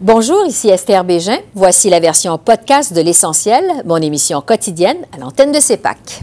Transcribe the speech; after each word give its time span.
Bonjour, 0.00 0.46
ici 0.46 0.68
Esther 0.68 1.02
Bégin. 1.02 1.38
Voici 1.54 1.90
la 1.90 1.98
version 1.98 2.38
podcast 2.38 2.92
de 2.92 3.00
L'Essentiel, 3.00 3.64
mon 3.84 3.96
émission 3.96 4.40
quotidienne 4.40 4.98
à 5.12 5.18
l'antenne 5.18 5.50
de 5.50 5.58
CEPAC. 5.58 6.20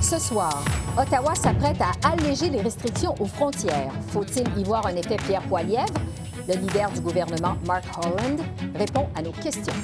Ce 0.00 0.18
soir, 0.18 0.64
Ottawa 0.96 1.34
s'apprête 1.34 1.76
à 1.82 2.08
alléger 2.08 2.48
les 2.48 2.62
restrictions 2.62 3.14
aux 3.20 3.26
frontières. 3.26 3.92
Faut-il 4.14 4.48
y 4.58 4.64
voir 4.64 4.86
un 4.86 4.96
effet 4.96 5.18
Pierre 5.26 5.42
Poilièvre? 5.42 5.92
Le 6.48 6.54
leader 6.54 6.90
du 6.90 7.00
gouvernement, 7.00 7.58
Mark 7.66 7.84
Holland, 7.98 8.40
répond 8.74 9.06
à 9.14 9.20
nos 9.20 9.32
questions. 9.32 9.74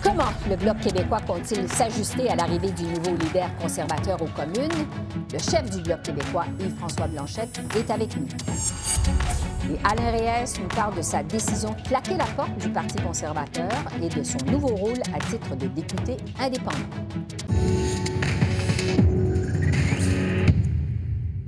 Comment 0.00 0.30
le 0.48 0.54
Bloc 0.54 0.78
québécois 0.78 1.18
compte-t-il 1.26 1.68
s'ajuster 1.68 2.28
à 2.30 2.36
l'arrivée 2.36 2.70
du 2.70 2.84
nouveau 2.84 3.16
leader 3.16 3.50
conservateur 3.60 4.22
aux 4.22 4.28
communes? 4.28 4.86
Le 5.32 5.38
chef 5.40 5.68
du 5.68 5.82
Bloc 5.82 6.02
québécois, 6.02 6.44
Yves-François 6.60 7.08
Blanchette, 7.08 7.60
est 7.76 7.90
avec 7.90 8.16
nous. 8.16 8.28
Et 9.72 9.78
Alain 9.84 10.12
Reyes 10.12 10.54
nous 10.60 10.68
parle 10.68 10.94
de 10.96 11.02
sa 11.02 11.24
décision 11.24 11.70
de 11.70 11.88
claquer 11.88 12.16
la 12.16 12.26
porte 12.26 12.56
du 12.58 12.68
Parti 12.68 13.02
conservateur 13.02 13.72
et 14.00 14.08
de 14.08 14.22
son 14.22 14.38
nouveau 14.46 14.68
rôle 14.68 15.00
à 15.12 15.18
titre 15.18 15.56
de 15.56 15.66
député 15.66 16.16
indépendant. 16.38 16.78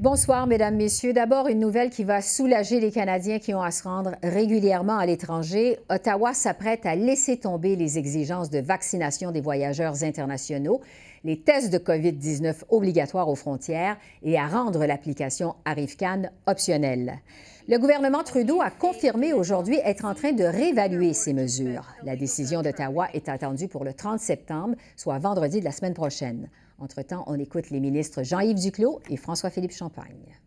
Bonsoir, 0.02 0.48
Mesdames, 0.48 0.74
Messieurs. 0.74 1.12
D'abord, 1.12 1.46
une 1.46 1.60
nouvelle 1.60 1.88
qui 1.88 2.02
va 2.02 2.22
soulager 2.22 2.80
les 2.80 2.90
Canadiens 2.90 3.38
qui 3.38 3.54
ont 3.54 3.62
à 3.62 3.70
se 3.70 3.84
rendre 3.84 4.16
régulièrement 4.24 4.98
à 4.98 5.06
l'étranger. 5.06 5.78
Ottawa 5.88 6.34
s'apprête 6.34 6.84
à 6.86 6.96
laisser 6.96 7.36
tomber 7.36 7.76
les 7.76 7.98
exigences 7.98 8.50
de 8.50 8.58
vaccination 8.58 9.30
des 9.30 9.40
voyageurs 9.40 10.02
internationaux, 10.02 10.80
les 11.22 11.38
tests 11.38 11.72
de 11.72 11.78
COVID-19 11.78 12.62
obligatoires 12.70 13.28
aux 13.28 13.36
frontières 13.36 13.96
et 14.24 14.36
à 14.36 14.48
rendre 14.48 14.84
l'application 14.86 15.54
ArriveCan 15.64 16.30
optionnelle. 16.48 17.20
Le 17.68 17.78
gouvernement 17.78 18.24
Trudeau 18.24 18.60
a 18.60 18.70
confirmé 18.70 19.32
aujourd'hui 19.32 19.78
être 19.84 20.04
en 20.04 20.14
train 20.14 20.32
de 20.32 20.42
réévaluer 20.42 21.12
ces 21.12 21.32
mesures. 21.32 21.86
La 22.02 22.16
décision 22.16 22.62
d'Ottawa 22.62 23.06
est 23.14 23.28
attendue 23.28 23.68
pour 23.68 23.84
le 23.84 23.94
30 23.94 24.18
septembre, 24.18 24.74
soit 24.96 25.20
vendredi 25.20 25.60
de 25.60 25.64
la 25.64 25.70
semaine 25.70 25.94
prochaine. 25.94 26.48
Entre-temps, 26.78 27.24
on 27.26 27.38
écoute 27.38 27.70
les 27.70 27.80
ministres 27.80 28.22
Jean-Yves 28.22 28.60
Duclos 28.60 29.00
et 29.10 29.16
François-Philippe 29.16 29.72
Champagne. 29.72 30.38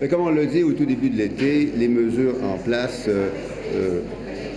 Mais 0.00 0.08
comme 0.08 0.22
on 0.22 0.30
l'a 0.30 0.46
dit 0.46 0.62
au 0.62 0.72
tout 0.72 0.86
début 0.86 1.10
de 1.10 1.16
l'été, 1.16 1.66
les 1.76 1.88
mesures 1.88 2.34
en 2.42 2.56
place 2.56 3.04
euh, 3.08 3.28
euh, 3.74 4.00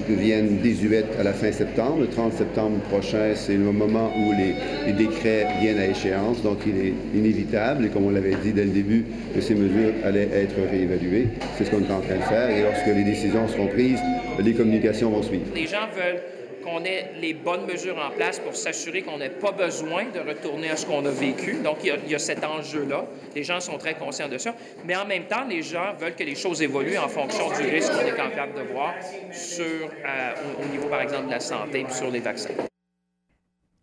deviennent 0.10 0.60
désuètes 0.62 1.20
à 1.20 1.24
la 1.24 1.34
fin 1.34 1.52
septembre. 1.52 2.00
Le 2.00 2.08
30 2.08 2.34
septembre 2.34 2.80
prochain, 2.90 3.34
c'est 3.36 3.58
le 3.58 3.72
moment 3.72 4.12
où 4.18 4.32
les, 4.32 4.56
les, 4.86 4.94
décrets 4.94 5.46
viennent 5.60 5.80
à 5.80 5.88
échéance. 5.88 6.42
Donc, 6.42 6.60
il 6.66 6.78
est 6.78 6.94
inévitable, 7.14 7.86
et 7.86 7.90
comme 7.90 8.06
on 8.06 8.12
l'avait 8.12 8.36
dit 8.36 8.54
dès 8.54 8.64
le 8.64 8.72
début, 8.72 9.06
que 9.34 9.42
ces 9.42 9.56
mesures 9.56 9.94
allaient 10.04 10.30
être 10.32 10.56
réévaluées. 10.72 11.28
C'est 11.58 11.66
ce 11.66 11.72
qu'on 11.72 11.82
est 11.82 11.92
en 11.92 12.02
train 12.02 12.16
de 12.16 12.24
faire. 12.24 12.50
Et 12.50 12.64
lorsque 12.64 12.88
les 12.88 13.04
décisions 13.04 13.48
seront 13.48 13.68
prises, 13.68 14.00
les 14.40 14.54
communications 14.54 15.12
vont 15.12 15.22
suivre. 15.22 15.46
Les 15.54 15.68
gens 15.68 15.88
veulent 15.94 16.22
qu'on 16.66 16.84
ait 16.84 17.12
les 17.22 17.34
bonnes 17.34 17.66
mesures 17.66 17.98
en 17.98 18.10
place 18.10 18.40
pour 18.40 18.56
s'assurer 18.56 19.04
qu'on 19.04 19.20
n'ait 19.20 19.30
pas 19.30 19.52
besoin 19.52 20.06
de 20.06 20.20
retourner 20.20 20.70
à 20.72 20.76
ce 20.76 20.86
qu'on 20.86 21.06
a 21.06 21.12
vécu. 21.12 21.60
Donc, 21.64 21.78
il 21.84 21.88
y 21.88 21.92
a, 21.92 21.98
il 22.04 22.12
y 22.12 22.16
a 22.16 22.20
cet 22.20 22.44
enjeu-là. 22.44 23.06
Les 23.36 23.44
gens 23.44 23.60
sont 23.60 23.78
très 23.78 23.94
conscients 23.94 24.28
de 24.28 24.38
ça. 24.38 24.56
Mais 24.86 24.96
en 24.96 25.06
même 25.06 25.26
temps, 25.26 25.46
les 25.48 25.62
gens 25.62 25.94
veulent 26.00 26.16
que 26.16 26.24
les 26.24 26.36
choses 26.36 26.62
évoluent 26.62 26.98
en 26.98 27.08
fonction 27.08 27.50
du 27.50 27.70
risque 27.70 27.94
qu'on 27.94 28.06
est 28.06 28.16
capable 28.16 28.56
de 28.56 28.74
voir 28.74 28.94
sur, 29.32 29.64
euh, 29.66 30.34
au, 30.60 30.64
au, 30.64 30.66
niveau, 30.72 30.88
par 30.88 31.02
exemple, 31.02 31.28
de 31.28 31.32
la 31.32 31.40
santé 31.40 31.86
et 31.88 31.94
sur 31.94 32.10
les 32.10 32.20
vaccins. 32.20 32.50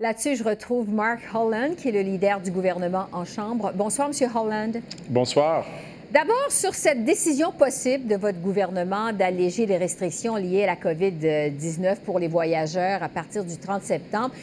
Là-dessus, 0.01 0.35
je 0.35 0.43
retrouve 0.43 0.91
Mark 0.91 1.21
Holland, 1.33 1.77
qui 1.77 1.89
est 1.89 1.93
le 1.93 2.01
leader 2.03 2.41
du 2.41 2.51
gouvernement 2.51 3.07
en 3.13 3.25
Chambre. 3.25 3.73
Bonsoir, 3.73 4.09
M. 4.09 4.31
Holland. 4.35 4.83
Bonsoir. 5.09 5.65
D'abord, 6.13 6.51
sur 6.51 6.75
cette 6.75 7.07
décision 7.07 7.53
possible 7.53 8.07
de 8.07 8.17
votre 8.17 8.39
gouvernement 8.39 9.15
d'alléger 9.15 9.65
les 9.65 9.79
restrictions 9.79 10.37
liées 10.37 10.65
à 10.65 10.67
la 10.67 10.77
COVID-19 10.77 12.01
pour 12.05 12.19
les 12.19 12.29
voyageurs 12.29 13.03
à 13.03 13.09
partir 13.09 13.47
du 13.47 13.57
30 13.57 13.83
septembre. 13.83 14.35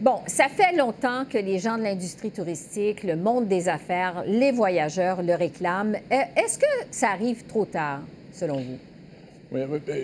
Bon, 0.00 0.20
ça 0.26 0.48
fait 0.48 0.74
longtemps 0.74 1.26
que 1.30 1.36
les 1.36 1.58
gens 1.58 1.76
de 1.76 1.82
l'industrie 1.82 2.30
touristique, 2.30 3.02
le 3.02 3.14
monde 3.14 3.46
des 3.46 3.68
affaires, 3.68 4.24
les 4.26 4.52
voyageurs 4.52 5.20
le 5.22 5.34
réclament. 5.34 5.96
Est-ce 6.10 6.58
que 6.58 6.86
ça 6.90 7.10
arrive 7.10 7.44
trop 7.44 7.66
tard, 7.66 8.00
selon 8.32 8.56
vous? 8.56 8.78
Oui, 9.52 9.60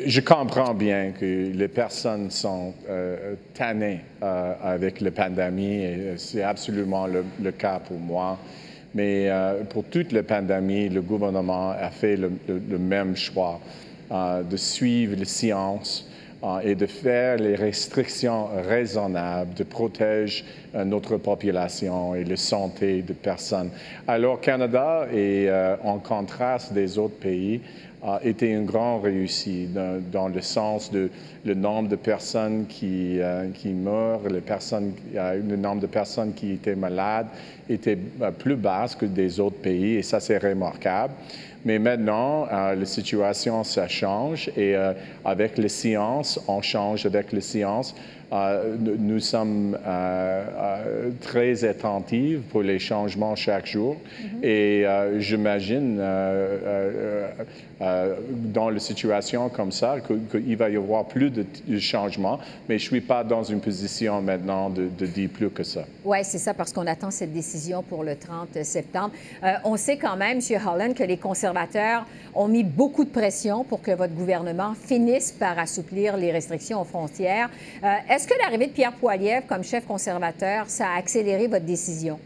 je 0.07 0.21
comprends 0.21 0.75
bien 0.75 1.13
que 1.13 1.25
les 1.25 1.69
personnes 1.69 2.31
sont 2.31 2.75
euh, 2.89 3.34
tannées 3.55 4.01
euh, 4.23 4.55
avec 4.63 5.01
la 5.01 5.11
pandémie 5.11 5.87
c'est 6.19 6.43
absolument 6.43 7.07
le, 7.07 7.51
cas 7.53 7.79
pour 7.79 7.99
moi. 7.99 8.39
Mais 8.94 9.28
euh, 9.28 9.65
pour 9.65 9.84
toute 9.84 10.12
la 10.12 10.22
pandémie, 10.22 10.88
le 10.88 11.03
gouvernement 11.03 11.71
a 11.71 11.91
fait 11.91 12.16
le, 12.16 12.31
même 12.78 13.16
choix 13.16 13.60
euh, 14.12 14.43
de 14.43 14.56
suivre 14.56 15.16
les 15.16 15.25
sciences 15.25 16.09
euh, 16.44 16.60
et 16.60 16.77
de 16.77 16.87
faire 16.87 17.38
les 17.38 17.56
restrictions 17.56 18.49
raisonnables, 18.69 19.53
de 19.54 19.65
protéger 19.65 20.44
notre 20.84 21.16
population 21.16 22.15
et 22.15 22.22
la 22.22 22.37
santé 22.37 23.03
des 23.03 23.15
personnes. 23.15 23.71
Alors, 24.06 24.41
Canada 24.41 25.06
est 25.12 25.50
en 25.83 25.99
contraste 25.99 26.72
des 26.72 26.99
autres 26.99 27.19
pays 27.19 27.60
a 28.04 28.20
été 28.22 28.50
une 28.50 28.66
grande 28.66 29.03
réussite 29.03 29.72
dans, 29.72 30.28
le 30.28 30.41
sens 30.42 30.92
de 30.92 31.10
le 31.44 31.54
nombre 31.54 31.88
de 31.88 31.97
personnes 31.97 32.66
qui, 32.66 33.20
euh, 33.20 33.48
qui 33.54 33.69
meurent, 33.69 34.20
le 34.25 35.56
nombre 35.56 35.81
de 35.81 35.87
personnes 35.87 36.32
qui 36.34 36.53
étaient 36.53 36.75
malades 36.75 37.26
était 37.69 37.98
euh, 38.20 38.31
plus 38.31 38.56
bas 38.56 38.87
que 38.98 39.06
des 39.06 39.41
autres 39.41 39.56
pays 39.56 39.94
et 39.94 40.03
ça 40.03 40.20
c'est 40.20 40.38
remarquable. 40.38 41.15
Mais 41.65 41.78
maintenant, 41.78 42.47
euh, 42.53 42.75
la 42.75 42.84
situation, 42.84 43.65
ça 43.65 43.88
change 43.88 44.50
et 44.54 44.75
avec 45.25 45.56
les 45.56 45.71
sciences, 45.71 46.38
on 46.47 46.60
change 46.60 47.06
avec 47.06 47.32
les 47.32 47.41
sciences. 47.41 47.94
Euh, 48.34 48.77
nous 48.81 49.21
sommes 49.21 49.78
très 51.21 51.65
attentifs 51.65 52.41
pour 52.50 52.62
les 52.62 52.78
changements 52.78 53.37
chaque 53.37 53.67
jour 53.67 53.95
mm 53.95 54.27
-hmm. 54.27 54.45
et 54.55 54.87
j'imagine 55.21 55.91
dans 58.59 58.71
la 58.71 58.78
situation 58.81 59.49
comme 59.56 59.72
ça 59.72 59.91
qu'il 60.06 60.43
qu 60.43 60.56
va 60.56 60.69
y 60.71 60.77
avoir 60.77 61.05
plus 61.15 61.31
de, 61.31 61.45
de 61.75 61.78
changements, 61.78 62.39
mais 62.69 62.78
je 62.78 62.84
ne 62.87 62.91
suis 62.93 63.06
pas 63.15 63.22
dans 63.25 63.45
une 63.53 63.61
position 63.61 64.22
maintenant 64.22 64.65
de, 64.71 64.84
de 65.01 65.06
dire 65.06 65.31
plus 65.37 65.51
que 65.51 65.62
ça. 65.62 65.83
Oui, 66.05 66.19
c'est 66.31 66.39
ça, 66.47 66.53
parce 66.55 66.72
qu'on 66.72 66.87
attend 66.95 67.11
cette 67.11 67.33
décision 67.33 67.83
pour 67.91 68.03
le 68.05 68.15
30 68.16 68.62
septembre. 68.65 69.12
on 69.72 69.77
sait 69.87 69.99
quand 70.05 70.16
même, 70.25 70.39
M. 70.39 70.61
Holland, 70.69 70.95
que 70.95 71.05
les 71.12 71.19
conservateurs 71.28 72.01
ont 72.34 72.49
mis 72.49 72.65
beaucoup 72.65 73.05
de 73.05 73.11
pression 73.11 73.65
pour 73.65 73.81
que 73.83 73.93
votre 73.93 74.15
gouvernement 74.15 74.75
finisse 74.75 75.33
par 75.33 75.59
assouplir 75.59 76.16
les 76.16 76.33
restrictions 76.33 76.81
aux 76.81 76.84
frontières. 76.84 77.49
Euh, 77.83 77.89
Est-ce 78.11 78.24
que 78.27 78.39
l'arrivée 78.41 78.67
de 78.67 78.73
Pierre 78.73 78.93
Poilievre 78.93 79.47
comme 79.47 79.65
chef 79.65 79.87
conservateur, 79.87 80.69
ça 80.69 80.89
a 80.91 80.99
accéléré 80.99 81.47
votre 81.47 81.65
décision? 81.65 82.19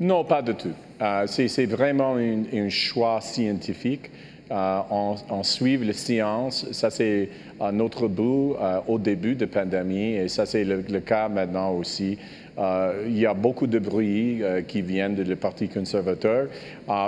Non, 0.00 0.24
pas 0.24 0.42
du 0.42 0.54
tout. 0.54 0.72
Euh, 1.00 1.26
C'est 1.26 1.66
vraiment 1.66 2.16
un 2.16 2.68
choix 2.68 3.20
scientifique. 3.20 4.10
Euh, 4.50 4.80
on, 4.90 5.16
on, 5.28 5.42
suit 5.42 5.76
les 5.76 5.92
sciences. 5.92 6.70
Ça, 6.72 6.88
c'est 6.88 7.28
notre 7.72 8.08
but 8.08 8.54
euh, 8.60 8.80
au 8.86 8.98
début 8.98 9.34
de 9.34 9.44
la 9.44 9.46
pandémie 9.46 10.14
et 10.14 10.28
ça, 10.28 10.46
c'est 10.46 10.64
le, 10.64 10.82
le, 10.88 11.00
cas 11.00 11.28
maintenant 11.28 11.72
aussi. 11.72 12.16
Il 13.06 13.16
y 13.16 13.26
a 13.26 13.34
beaucoup 13.34 13.68
de 13.68 13.78
bruit 13.78 14.42
qui 14.66 14.82
viennent 14.82 15.14
du 15.14 15.36
Parti 15.36 15.68
conservateur. 15.68 16.48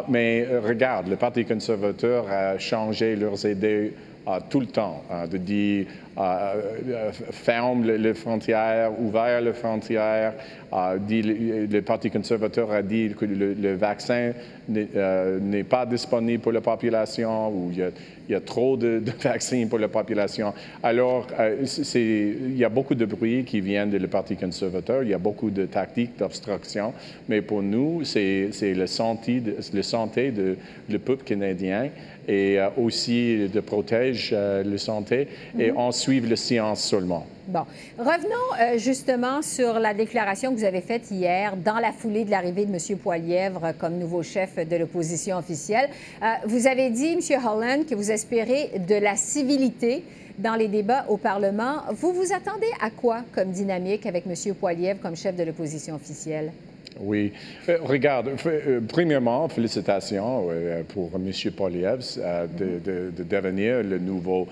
mais 0.08 0.46
regarde, 0.64 1.08
le 1.08 1.16
Parti 1.16 1.44
conservateur 1.44 2.30
a 2.30 2.56
changé 2.58 3.16
leurs 3.16 3.44
idées 3.44 3.92
tout 4.48 4.60
le 4.60 4.66
temps, 4.66 5.02
de 5.28 5.36
dire 5.38 5.86
euh, 6.18 7.12
ferme 7.30 7.86
les 7.86 8.14
frontières, 8.14 8.90
ouvert 8.98 9.40
les 9.40 9.52
frontières. 9.52 10.34
Euh, 10.72 10.98
dit, 10.98 11.22
le, 11.22 11.66
le, 11.66 11.82
Parti 11.82 12.10
conservateur 12.10 12.70
a 12.72 12.82
dit 12.82 13.12
que 13.16 13.24
le, 13.24 13.54
le 13.54 13.74
vaccin 13.74 14.32
n'est 14.68 14.88
euh, 14.94 15.64
pas 15.68 15.86
disponible 15.86 16.42
pour 16.42 16.52
la 16.52 16.60
population 16.60 17.48
ou 17.48 17.70
il 17.72 17.78
y 17.78 17.82
a, 17.82 17.90
il 18.28 18.32
y 18.32 18.34
a 18.34 18.40
trop 18.40 18.76
de, 18.76 19.00
de, 19.00 19.12
vaccins 19.22 19.66
pour 19.68 19.78
la 19.78 19.88
population. 19.88 20.52
Alors, 20.82 21.26
il 21.64 22.56
y 22.56 22.64
a 22.64 22.68
beaucoup 22.68 22.94
de 22.94 23.04
bruit 23.04 23.44
qui 23.44 23.60
vient 23.60 23.86
du 23.86 23.98
Parti 24.08 24.36
conservateur. 24.36 25.02
Il 25.04 25.10
y 25.10 25.14
a 25.14 25.18
beaucoup 25.18 25.50
de 25.50 25.66
tactiques 25.66 26.18
d'obstruction. 26.18 26.92
Mais 27.28 27.40
pour 27.40 27.62
nous, 27.62 28.04
c'est 28.04 28.50
la 28.74 28.86
santé, 28.86 29.42
le 30.88 30.98
peuple 30.98 31.24
canadien 31.24 31.88
et 32.28 32.58
aussi 32.76 33.48
de 33.52 33.60
protéger 33.60 34.36
la 34.64 34.78
santé 34.78 35.26
et 35.58 35.72
on 35.72 35.90
suit 36.00 36.20
la 36.20 36.36
science 36.36 36.82
seulement. 36.82 37.26
Bon, 37.48 37.64
revenons 37.98 38.78
justement 38.78 39.42
sur 39.42 39.78
la 39.78 39.92
déclaration 39.92 40.52
que 40.52 40.58
vous 40.58 40.64
avez 40.64 40.80
faite 40.80 41.10
hier 41.10 41.56
dans 41.56 41.78
la 41.78 41.92
foulée 41.92 42.24
de 42.24 42.30
l'arrivée 42.30 42.64
de 42.64 42.72
M. 42.72 42.98
Poilièvre 42.98 43.72
comme 43.78 43.98
nouveau 43.98 44.22
chef 44.22 44.56
de 44.56 44.76
l'opposition 44.76 45.36
officielle. 45.36 45.88
vous 46.46 46.66
avez 46.66 46.90
dit, 46.90 47.12
M. 47.12 47.40
Holland, 47.44 47.86
que 47.86 47.94
vous 47.94 48.10
espérez 48.10 48.70
de 48.88 48.94
la 48.94 49.16
civilité 49.16 50.04
dans 50.38 50.54
les 50.54 50.68
débats 50.68 51.04
au 51.08 51.16
Parlement. 51.16 51.82
Vous 51.92 52.12
vous 52.12 52.32
attendez 52.32 52.70
à 52.80 52.90
quoi 52.90 53.22
comme 53.32 53.50
dynamique 53.50 54.06
avec 54.06 54.24
M. 54.26 54.54
Poilievre 54.54 55.00
comme 55.00 55.16
chef 55.16 55.36
de 55.36 55.42
l'opposition 55.42 55.96
officielle? 55.96 56.52
Oui. 56.98 57.32
Euh, 57.68 57.78
regarde, 57.82 58.30
euh, 58.46 58.80
premièrement, 58.86 59.48
félicitations 59.48 60.48
euh, 60.50 60.82
pour 60.82 61.10
M. 61.14 61.30
Poilievre 61.52 62.02
de, 62.58 63.10
de, 63.12 63.22
devenir 63.22 63.82
le 63.82 63.98
nouveau 63.98 64.48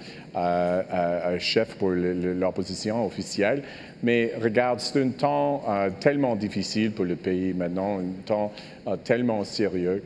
chef 1.38 1.74
pour 1.76 1.90
l'opposition 1.90 3.04
officielle. 3.04 3.62
Mais 4.02 4.32
regarde, 4.40 4.78
c'est 4.78 5.02
un 5.02 5.08
temps 5.08 5.64
tellement 5.98 6.36
difficile 6.36 6.92
pour 6.92 7.04
le 7.04 7.16
pays 7.16 7.52
maintenant, 7.52 7.98
un 7.98 8.24
temps 8.24 8.52
tellement 9.04 9.42
sérieux. 9.42 10.02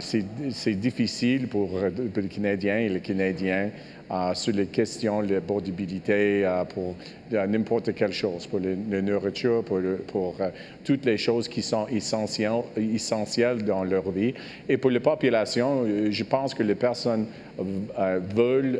C'est 0.00 0.74
difficile 0.74 1.48
pour, 1.48 1.70
pour 1.70 2.22
les 2.22 2.28
Canadiens 2.28 2.78
et 2.78 2.88
les 2.88 3.00
Canadiens 3.00 3.70
euh, 4.10 4.34
sur 4.34 4.52
les 4.52 4.66
questions 4.66 5.22
de 5.22 5.32
l'abordabilité 5.32 6.44
euh, 6.44 6.64
pour 6.64 6.94
n'importe 7.32 7.94
quelle 7.94 8.12
chose, 8.12 8.46
pour 8.46 8.60
la 8.60 9.00
nourriture, 9.00 9.64
pour, 9.64 9.78
euh, 9.78 10.50
toutes 10.84 11.06
les 11.06 11.16
choses 11.16 11.48
qui 11.48 11.62
sont 11.62 11.86
essentielles, 11.88 13.64
dans 13.64 13.82
leur 13.82 14.10
vie. 14.10 14.34
Et 14.68 14.76
pour 14.76 14.90
la 14.90 15.00
population, 15.00 15.86
je 16.10 16.24
pense 16.24 16.52
que 16.52 16.62
les 16.62 16.74
personnes 16.74 17.26
veulent 17.58 18.78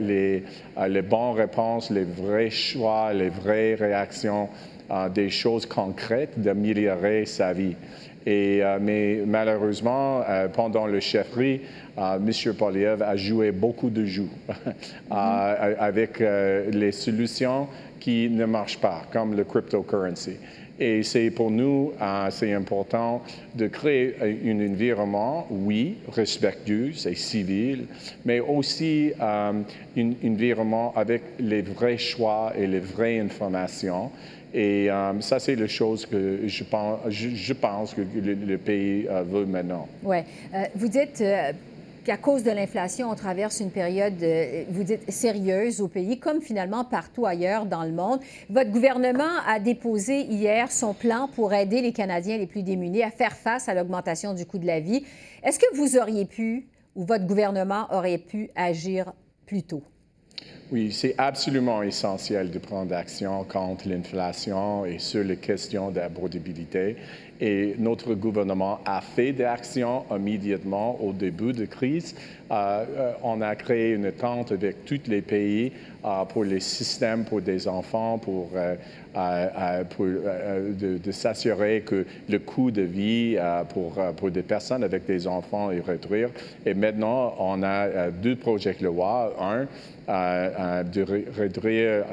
les 0.00 0.42
bonnes 1.02 1.36
réponses, 1.36 1.90
les 1.90 2.04
vrais 2.04 2.50
choix, 2.50 3.12
les 3.12 3.28
vraies 3.28 3.76
réactions, 3.76 4.48
des 5.14 5.30
choses 5.30 5.66
concrètes 5.66 6.36
d'améliorer 6.36 7.26
sa 7.26 7.52
vie. 7.52 7.76
Et, 8.26 8.62
mais 8.80 9.20
malheureusement, 9.26 10.22
pendant 10.54 10.86
le 10.86 11.00
chefferie, 11.00 11.60
M. 11.96 12.54
Poliev 12.58 13.02
a 13.02 13.16
joué 13.16 13.52
beaucoup 13.52 13.90
de 13.90 14.04
jeux 14.04 14.30
avec 15.10 16.20
euh, 16.20 16.70
les 16.70 16.92
solutions 16.92 17.68
qui 18.00 18.28
ne 18.28 18.44
marchent 18.44 18.80
pas, 18.80 19.02
comme 19.12 19.34
le 19.36 19.44
cryptocurrency. 19.44 20.36
Et 20.78 21.04
c'est 21.04 21.30
pour 21.30 21.52
nous, 21.52 21.92
euh, 22.02 22.28
c'est 22.30 22.52
important 22.52 23.22
de 23.54 23.68
créer 23.68 24.16
un 24.20 24.72
environnement, 24.72 25.46
oui, 25.48 25.98
respectueux 26.12 26.90
et 27.06 27.14
civil, 27.14 27.86
mais 28.24 28.40
aussi 28.40 29.12
euh, 29.20 29.52
un 29.96 30.12
environnement 30.24 30.92
avec 30.96 31.22
les 31.38 31.62
vrais 31.62 31.96
choix 31.96 32.52
et 32.58 32.66
les 32.66 32.80
vraies 32.80 33.20
informations. 33.20 34.10
Et 34.54 34.88
ça, 35.20 35.40
c'est 35.40 35.56
la 35.56 35.66
chose 35.66 36.06
que 36.06 36.46
je 36.46 36.62
pense, 36.64 37.00
je, 37.08 37.52
pense 37.52 37.92
que 37.92 38.02
le, 38.02 38.56
pays 38.56 39.08
veut 39.26 39.46
maintenant. 39.46 39.88
Oui. 40.04 40.18
vous 40.76 40.86
dites 40.86 41.22
qu'à 42.04 42.16
cause 42.16 42.44
de 42.44 42.50
l'inflation, 42.50 43.10
on 43.10 43.14
traverse 43.14 43.60
une 43.60 43.70
période, 43.70 44.22
euh, 44.22 44.64
vous 44.68 44.84
dites, 44.84 45.10
sérieuse 45.10 45.80
au 45.80 45.88
pays, 45.88 46.18
comme 46.18 46.40
finalement 46.40 46.84
partout 46.84 47.26
ailleurs 47.26 47.66
dans 47.66 47.82
le 47.82 47.92
monde. 47.92 48.20
Votre 48.50 48.70
gouvernement 48.70 49.40
a 49.46 49.58
déposé 49.58 50.20
hier 50.20 50.70
son 50.70 50.94
plan 50.94 51.28
pour 51.34 51.52
aider 51.52 51.80
les 51.80 51.92
Canadiens 51.92 52.36
les 52.36 52.46
plus 52.46 52.62
démunis 52.62 53.02
à 53.02 53.10
faire 53.10 53.34
face 53.34 53.68
à 53.68 53.74
l'augmentation 53.74 54.34
du 54.34 54.46
coût 54.46 54.58
de 54.58 54.66
la 54.66 54.80
vie. 54.80 55.04
Est-ce 55.42 55.58
que 55.58 55.74
vous 55.74 55.96
auriez 55.96 56.26
pu, 56.26 56.68
ou 56.94 57.04
votre 57.04 57.26
gouvernement 57.26 57.86
aurait 57.90 58.18
pu 58.18 58.50
agir 58.54 59.12
plus 59.46 59.62
tôt? 59.62 59.82
Oui, 60.72 60.92
c'est 60.92 61.14
absolument 61.18 61.82
essentiel 61.82 62.50
de 62.50 62.58
prendre 62.58 62.94
action 62.94 63.44
contre 63.44 63.88
l'inflation 63.88 64.84
et 64.86 64.98
sur 64.98 65.22
les 65.22 65.36
questions 65.36 65.90
d'abordabilité. 65.90 66.96
Et 67.46 67.74
notre 67.78 68.14
gouvernement 68.14 68.80
a 68.86 69.02
fait 69.02 69.32
des 69.32 69.44
actions 69.44 70.04
immédiatement 70.10 70.98
au 71.04 71.12
début 71.12 71.52
de 71.52 71.66
crise. 71.66 72.14
Euh, 72.50 72.84
euh, 72.96 73.12
on 73.22 73.42
a 73.42 73.54
créé 73.54 73.92
une 73.92 74.12
tente 74.12 74.52
avec 74.52 74.86
tous 74.86 75.00
les 75.08 75.20
pays 75.20 75.72
euh, 76.04 76.24
pour 76.24 76.44
les 76.44 76.60
systèmes 76.60 77.24
pour 77.24 77.42
des 77.42 77.68
enfants, 77.68 78.16
pour, 78.16 78.48
de, 79.14 81.10
s'assurer 81.12 81.82
que 81.82 82.06
le 82.28 82.38
coût 82.38 82.70
de 82.70 82.82
vie 82.82 83.36
pour, 83.70 83.92
pour 84.16 84.30
des 84.30 84.42
personnes 84.42 84.82
avec 84.82 85.04
des 85.06 85.26
enfants 85.26 85.70
est 85.70 85.80
réduire. 85.80 86.30
Et 86.64 86.72
maintenant, 86.72 87.34
on 87.38 87.62
a 87.62 88.10
deux 88.10 88.36
projets 88.36 88.76
de 88.80 88.86
loi. 88.86 89.34
Un, 89.38 89.66
de 90.06 91.02
réduire 91.34 92.04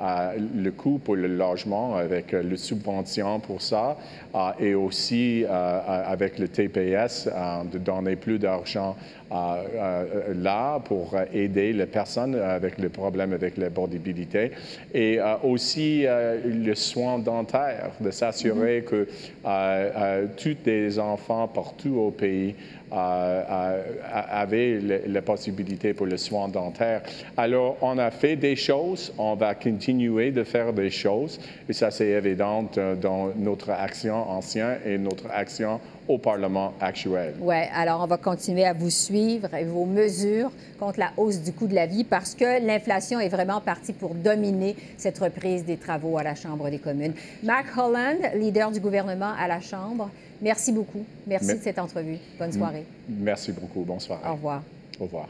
le 0.00 0.70
coût 0.70 0.98
pour 1.04 1.16
le 1.16 1.28
logement 1.28 1.96
avec 1.96 2.32
les 2.32 2.56
subventions 2.56 3.40
pour 3.40 3.60
ça. 3.60 3.98
Euh, 4.34 4.50
et 4.58 4.74
aussi 4.74 5.44
euh, 5.44 6.02
avec 6.06 6.40
le 6.40 6.48
TPS 6.48 7.28
euh, 7.28 7.62
de 7.72 7.78
donner 7.78 8.16
plus 8.16 8.40
d'argent 8.40 8.96
là 9.30 10.78
pour 10.80 11.16
aider 11.32 11.72
les 11.72 11.86
personnes 11.86 12.36
avec 12.36 12.78
les 12.78 12.88
problèmes 12.88 13.32
avec 13.32 13.56
l'abordabilité 13.56 14.52
et 14.92 15.18
aussi 15.42 16.06
le 16.06 16.74
soin 16.76 17.18
dentaire, 17.18 17.90
de 18.00 18.12
s'assurer 18.12 18.82
mm-hmm. 18.82 18.84
que 18.84 20.36
tous 20.36 20.56
les 20.66 21.00
enfants 21.00 21.48
partout 21.48 21.96
au 21.96 22.10
pays 22.12 22.54
avaient 22.94 24.80
la 25.06 25.22
possibilité 25.22 25.94
pour 25.94 26.06
le 26.06 26.16
soin 26.16 26.48
dentaire. 26.48 27.02
Alors, 27.36 27.76
on 27.82 27.98
a 27.98 28.10
fait 28.10 28.36
des 28.36 28.56
choses, 28.56 29.12
on 29.18 29.34
va 29.34 29.54
continuer 29.54 30.30
de 30.30 30.44
faire 30.44 30.72
des 30.72 30.90
choses, 30.90 31.40
et 31.68 31.72
ça, 31.72 31.90
c'est 31.90 32.08
évident 32.08 32.64
dans 33.00 33.30
notre 33.36 33.70
action 33.70 34.14
ancienne 34.30 34.78
et 34.86 34.98
notre 34.98 35.30
action 35.30 35.80
au 36.06 36.18
Parlement 36.18 36.74
actuel. 36.80 37.34
Oui, 37.40 37.56
alors 37.74 38.02
on 38.02 38.06
va 38.06 38.18
continuer 38.18 38.66
à 38.66 38.74
vous 38.74 38.90
suivre 38.90 39.54
et 39.54 39.64
vos 39.64 39.86
mesures 39.86 40.50
contre 40.78 41.00
la 41.00 41.12
hausse 41.16 41.40
du 41.40 41.52
coût 41.52 41.66
de 41.66 41.74
la 41.74 41.86
vie 41.86 42.04
parce 42.04 42.34
que 42.34 42.64
l'inflation 42.64 43.20
est 43.20 43.30
vraiment 43.30 43.60
partie 43.60 43.94
pour 43.94 44.14
dominer 44.14 44.76
cette 44.98 45.18
reprise 45.18 45.64
des 45.64 45.78
travaux 45.78 46.18
à 46.18 46.22
la 46.22 46.34
Chambre 46.34 46.68
des 46.68 46.78
communes. 46.78 47.14
Mark 47.42 47.66
Holland, 47.76 48.18
leader 48.34 48.70
du 48.70 48.80
gouvernement 48.80 49.32
à 49.38 49.48
la 49.48 49.60
Chambre, 49.60 50.10
Merci 50.44 50.72
beaucoup. 50.72 51.06
Merci 51.26 51.56
de 51.56 51.62
cette 51.62 51.78
entrevue. 51.78 52.18
Bonne 52.38 52.52
soirée. 52.52 52.84
Merci 53.08 53.50
beaucoup. 53.50 53.80
Bonsoir. 53.80 54.20
Au 54.28 54.34
revoir. 54.34 54.62
Au 55.00 55.04
revoir. 55.04 55.26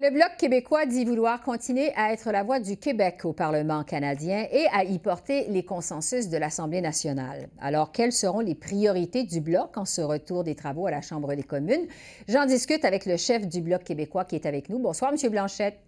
Le 0.00 0.10
Bloc 0.10 0.30
québécois 0.38 0.86
dit 0.86 1.04
vouloir 1.04 1.42
continuer 1.42 1.92
à 1.96 2.12
être 2.12 2.30
la 2.30 2.44
voix 2.44 2.60
du 2.60 2.76
Québec 2.76 3.24
au 3.24 3.32
Parlement 3.32 3.82
canadien 3.82 4.46
et 4.50 4.66
à 4.72 4.84
y 4.84 4.96
porter 5.00 5.46
les 5.48 5.64
consensus 5.64 6.28
de 6.28 6.36
l'Assemblée 6.36 6.80
nationale. 6.80 7.48
Alors, 7.60 7.90
quelles 7.90 8.12
seront 8.12 8.40
les 8.40 8.54
priorités 8.54 9.24
du 9.24 9.40
Bloc 9.40 9.76
en 9.76 9.84
ce 9.84 10.02
retour 10.02 10.44
des 10.44 10.54
travaux 10.54 10.86
à 10.86 10.92
la 10.92 11.02
Chambre 11.02 11.34
des 11.34 11.42
communes? 11.42 11.86
J'en 12.28 12.46
discute 12.46 12.84
avec 12.84 13.06
le 13.06 13.16
chef 13.16 13.48
du 13.48 13.60
Bloc 13.60 13.82
québécois 13.82 14.24
qui 14.24 14.36
est 14.36 14.46
avec 14.46 14.68
nous. 14.68 14.78
Bonsoir, 14.78 15.12
M. 15.12 15.30
Blanchette. 15.30 15.78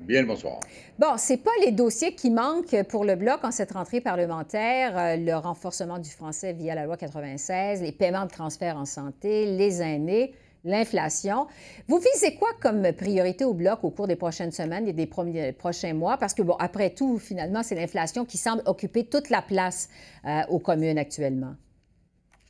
Bien 0.00 0.24
bonsoir. 0.24 0.60
Bon, 0.98 1.16
c'est 1.18 1.36
pas 1.36 1.50
les 1.64 1.72
dossiers 1.72 2.14
qui 2.14 2.30
manquent 2.30 2.82
pour 2.84 3.04
le 3.04 3.16
Bloc 3.16 3.44
en 3.44 3.50
cette 3.50 3.72
rentrée 3.72 4.00
parlementaire, 4.00 4.96
euh, 4.96 5.16
le 5.16 5.34
renforcement 5.34 5.98
du 5.98 6.08
français 6.08 6.54
via 6.54 6.74
la 6.74 6.86
loi 6.86 6.96
96, 6.96 7.82
les 7.82 7.92
paiements 7.92 8.24
de 8.24 8.30
transfert 8.30 8.76
en 8.76 8.86
santé, 8.86 9.44
les 9.44 9.82
aînés, 9.82 10.32
l'inflation. 10.64 11.46
Vous 11.86 11.98
visez 11.98 12.34
quoi 12.34 12.48
comme 12.62 12.92
priorité 12.92 13.44
au 13.44 13.52
Bloc 13.52 13.84
au 13.84 13.90
cours 13.90 14.06
des 14.06 14.16
prochaines 14.16 14.52
semaines 14.52 14.88
et 14.88 14.94
des 14.94 15.06
prochains 15.06 15.94
mois? 15.94 16.16
Parce 16.16 16.32
que, 16.32 16.42
bon, 16.42 16.54
après 16.58 16.90
tout, 16.90 17.18
finalement, 17.18 17.62
c'est 17.62 17.74
l'inflation 17.74 18.24
qui 18.24 18.38
semble 18.38 18.62
occuper 18.64 19.04
toute 19.04 19.28
la 19.28 19.42
place 19.42 19.90
euh, 20.24 20.40
aux 20.48 20.58
communes 20.58 20.98
actuellement. 20.98 21.54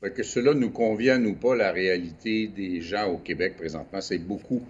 Que 0.00 0.22
cela 0.22 0.54
nous 0.54 0.70
convienne 0.70 1.26
ou 1.26 1.34
pas, 1.34 1.54
la 1.54 1.72
réalité 1.72 2.46
des 2.46 2.80
gens 2.80 3.08
au 3.08 3.18
Québec 3.18 3.56
présentement, 3.56 4.00
c'est 4.00 4.18
beaucoup 4.18 4.62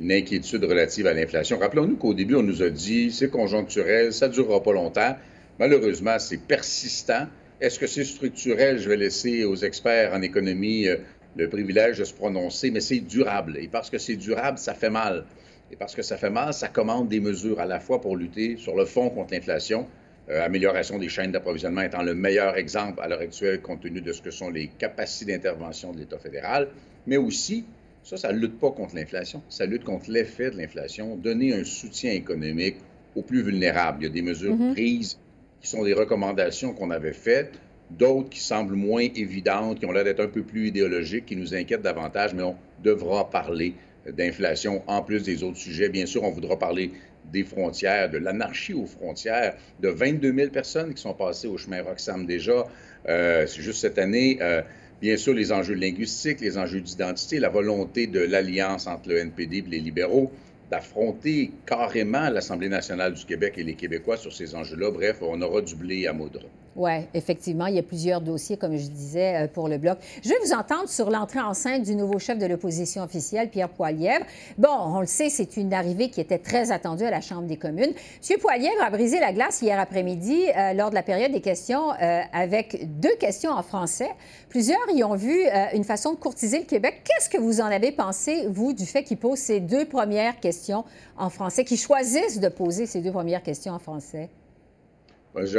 une 0.00 0.12
inquiétude 0.12 0.64
relative 0.64 1.06
à 1.06 1.14
l'inflation. 1.14 1.58
Rappelons-nous 1.58 1.96
qu'au 1.96 2.14
début, 2.14 2.36
on 2.36 2.42
nous 2.42 2.62
a 2.62 2.70
dit 2.70 3.10
c'est 3.10 3.30
conjoncturel, 3.30 4.12
ça 4.12 4.28
ne 4.28 4.32
durera 4.32 4.62
pas 4.62 4.72
longtemps. 4.72 5.16
Malheureusement, 5.58 6.18
c'est 6.18 6.38
persistant. 6.38 7.26
Est-ce 7.60 7.78
que 7.78 7.86
c'est 7.88 8.04
structurel? 8.04 8.78
Je 8.78 8.88
vais 8.88 8.96
laisser 8.96 9.44
aux 9.44 9.56
experts 9.56 10.12
en 10.14 10.22
économie 10.22 10.86
euh, 10.86 10.96
le 11.36 11.48
privilège 11.48 11.98
de 11.98 12.04
se 12.04 12.14
prononcer, 12.14 12.70
mais 12.70 12.80
c'est 12.80 13.00
durable. 13.00 13.56
Et 13.60 13.66
parce 13.66 13.90
que 13.90 13.98
c'est 13.98 14.16
durable, 14.16 14.58
ça 14.58 14.74
fait 14.74 14.90
mal. 14.90 15.24
Et 15.72 15.76
parce 15.76 15.94
que 15.94 16.02
ça 16.02 16.16
fait 16.16 16.30
mal, 16.30 16.54
ça 16.54 16.68
commande 16.68 17.08
des 17.08 17.20
mesures 17.20 17.60
à 17.60 17.66
la 17.66 17.80
fois 17.80 18.00
pour 18.00 18.16
lutter 18.16 18.56
sur 18.56 18.76
le 18.76 18.84
fond 18.84 19.10
contre 19.10 19.34
l'inflation, 19.34 19.86
euh, 20.30 20.44
amélioration 20.44 20.98
des 20.98 21.08
chaînes 21.08 21.32
d'approvisionnement 21.32 21.82
étant 21.82 22.02
le 22.02 22.14
meilleur 22.14 22.56
exemple 22.56 23.00
à 23.02 23.08
l'heure 23.08 23.20
actuelle 23.20 23.60
compte 23.60 23.80
tenu 23.80 24.00
de 24.00 24.12
ce 24.12 24.22
que 24.22 24.30
sont 24.30 24.50
les 24.50 24.68
capacités 24.68 25.32
d'intervention 25.32 25.92
de 25.92 25.98
l'État 25.98 26.18
fédéral, 26.18 26.68
mais 27.06 27.16
aussi 27.16 27.64
ça, 28.02 28.16
ça 28.16 28.32
ne 28.32 28.38
lutte 28.38 28.58
pas 28.58 28.70
contre 28.70 28.94
l'inflation, 28.94 29.42
ça 29.48 29.66
lutte 29.66 29.84
contre 29.84 30.10
l'effet 30.10 30.50
de 30.50 30.56
l'inflation, 30.56 31.16
donner 31.16 31.54
un 31.54 31.64
soutien 31.64 32.12
économique 32.12 32.76
aux 33.14 33.22
plus 33.22 33.42
vulnérables. 33.42 33.98
Il 34.00 34.04
y 34.04 34.10
a 34.10 34.12
des 34.12 34.22
mesures 34.22 34.56
mm-hmm. 34.56 34.72
prises 34.72 35.18
qui 35.60 35.68
sont 35.68 35.84
des 35.84 35.94
recommandations 35.94 36.72
qu'on 36.72 36.90
avait 36.90 37.12
faites. 37.12 37.52
d'autres 37.90 38.28
qui 38.28 38.40
semblent 38.40 38.74
moins 38.74 39.06
évidentes, 39.14 39.80
qui 39.80 39.86
ont 39.86 39.92
l'air 39.92 40.04
d'être 40.04 40.20
un 40.20 40.28
peu 40.28 40.42
plus 40.42 40.68
idéologiques, 40.68 41.26
qui 41.26 41.36
nous 41.36 41.54
inquiètent 41.54 41.82
davantage, 41.82 42.34
mais 42.34 42.42
on 42.42 42.56
devra 42.82 43.30
parler 43.30 43.74
d'inflation 44.12 44.82
en 44.86 45.02
plus 45.02 45.22
des 45.22 45.42
autres 45.42 45.56
sujets. 45.56 45.88
Bien 45.88 46.06
sûr, 46.06 46.22
on 46.22 46.30
voudra 46.30 46.58
parler 46.58 46.92
des 47.32 47.44
frontières, 47.44 48.10
de 48.10 48.18
l'anarchie 48.18 48.74
aux 48.74 48.86
frontières, 48.86 49.56
de 49.80 49.88
22 49.88 50.34
000 50.34 50.50
personnes 50.50 50.94
qui 50.94 51.02
sont 51.02 51.14
passées 51.14 51.48
au 51.48 51.58
chemin 51.58 51.82
Roxham 51.82 52.26
déjà. 52.26 52.66
Euh, 53.08 53.46
c'est 53.46 53.62
juste 53.62 53.80
cette 53.80 53.98
année. 53.98 54.38
Euh, 54.40 54.62
bien 55.00 55.16
sûr, 55.16 55.34
les 55.34 55.52
enjeux 55.52 55.74
linguistiques, 55.74 56.40
les 56.40 56.58
enjeux 56.58 56.80
d'identité, 56.80 57.38
la 57.38 57.48
volonté 57.48 58.06
de 58.06 58.20
l'alliance 58.20 58.86
entre 58.86 59.08
le 59.08 59.18
NPD 59.18 59.58
et 59.58 59.62
les 59.62 59.80
libéraux 59.80 60.32
d'affronter 60.70 61.50
carrément 61.66 62.28
l'Assemblée 62.28 62.68
nationale 62.68 63.14
du 63.14 63.24
Québec 63.24 63.54
et 63.56 63.64
les 63.64 63.74
Québécois 63.74 64.16
sur 64.16 64.32
ces 64.32 64.54
enjeux-là. 64.54 64.90
Bref, 64.90 65.18
on 65.22 65.40
aura 65.40 65.62
du 65.62 65.74
blé 65.74 66.06
à 66.06 66.12
moudre. 66.12 66.42
Oui, 66.78 66.92
effectivement, 67.12 67.66
il 67.66 67.74
y 67.74 67.78
a 67.80 67.82
plusieurs 67.82 68.20
dossiers, 68.20 68.56
comme 68.56 68.76
je 68.76 68.86
disais, 68.86 69.34
euh, 69.34 69.48
pour 69.48 69.68
le 69.68 69.78
Bloc. 69.78 69.98
Je 70.22 70.28
vais 70.28 70.36
vous 70.44 70.52
entendre 70.52 70.88
sur 70.88 71.10
l'entrée 71.10 71.40
en 71.40 71.52
scène 71.52 71.82
du 71.82 71.96
nouveau 71.96 72.20
chef 72.20 72.38
de 72.38 72.46
l'opposition 72.46 73.02
officielle, 73.02 73.50
Pierre 73.50 73.68
Poilièvre. 73.68 74.24
Bon, 74.58 74.68
on 74.70 75.00
le 75.00 75.06
sait, 75.06 75.28
c'est 75.28 75.56
une 75.56 75.74
arrivée 75.74 76.08
qui 76.08 76.20
était 76.20 76.38
très 76.38 76.70
attendue 76.70 77.02
à 77.02 77.10
la 77.10 77.20
Chambre 77.20 77.48
des 77.48 77.56
communes. 77.56 77.90
M. 78.30 78.38
Poilièvre 78.40 78.80
a 78.80 78.90
brisé 78.90 79.18
la 79.18 79.32
glace 79.32 79.60
hier 79.60 79.76
après-midi 79.76 80.44
euh, 80.56 80.72
lors 80.72 80.90
de 80.90 80.94
la 80.94 81.02
période 81.02 81.32
des 81.32 81.40
questions 81.40 81.90
euh, 82.00 82.20
avec 82.32 82.86
deux 83.00 83.16
questions 83.16 83.50
en 83.50 83.64
français. 83.64 84.10
Plusieurs 84.48 84.78
y 84.94 85.02
ont 85.02 85.16
vu 85.16 85.36
une 85.74 85.84
façon 85.84 86.12
de 86.12 86.16
courtiser 86.16 86.60
le 86.60 86.64
Québec. 86.64 87.02
Qu'est-ce 87.02 87.28
que 87.28 87.38
vous 87.38 87.60
en 87.60 87.66
avez 87.66 87.90
pensé, 87.90 88.46
vous, 88.48 88.72
du 88.72 88.86
fait 88.86 89.02
qu'il 89.02 89.16
pose 89.16 89.38
ces 89.38 89.58
deux 89.58 89.84
premières 89.84 90.38
questions 90.38 90.84
en 91.16 91.28
français, 91.28 91.64
qu'il 91.64 91.76
choisisse 91.76 92.38
de 92.38 92.48
poser 92.48 92.86
ces 92.86 93.00
deux 93.00 93.12
premières 93.12 93.42
questions 93.42 93.74
en 93.74 93.80
français? 93.80 94.30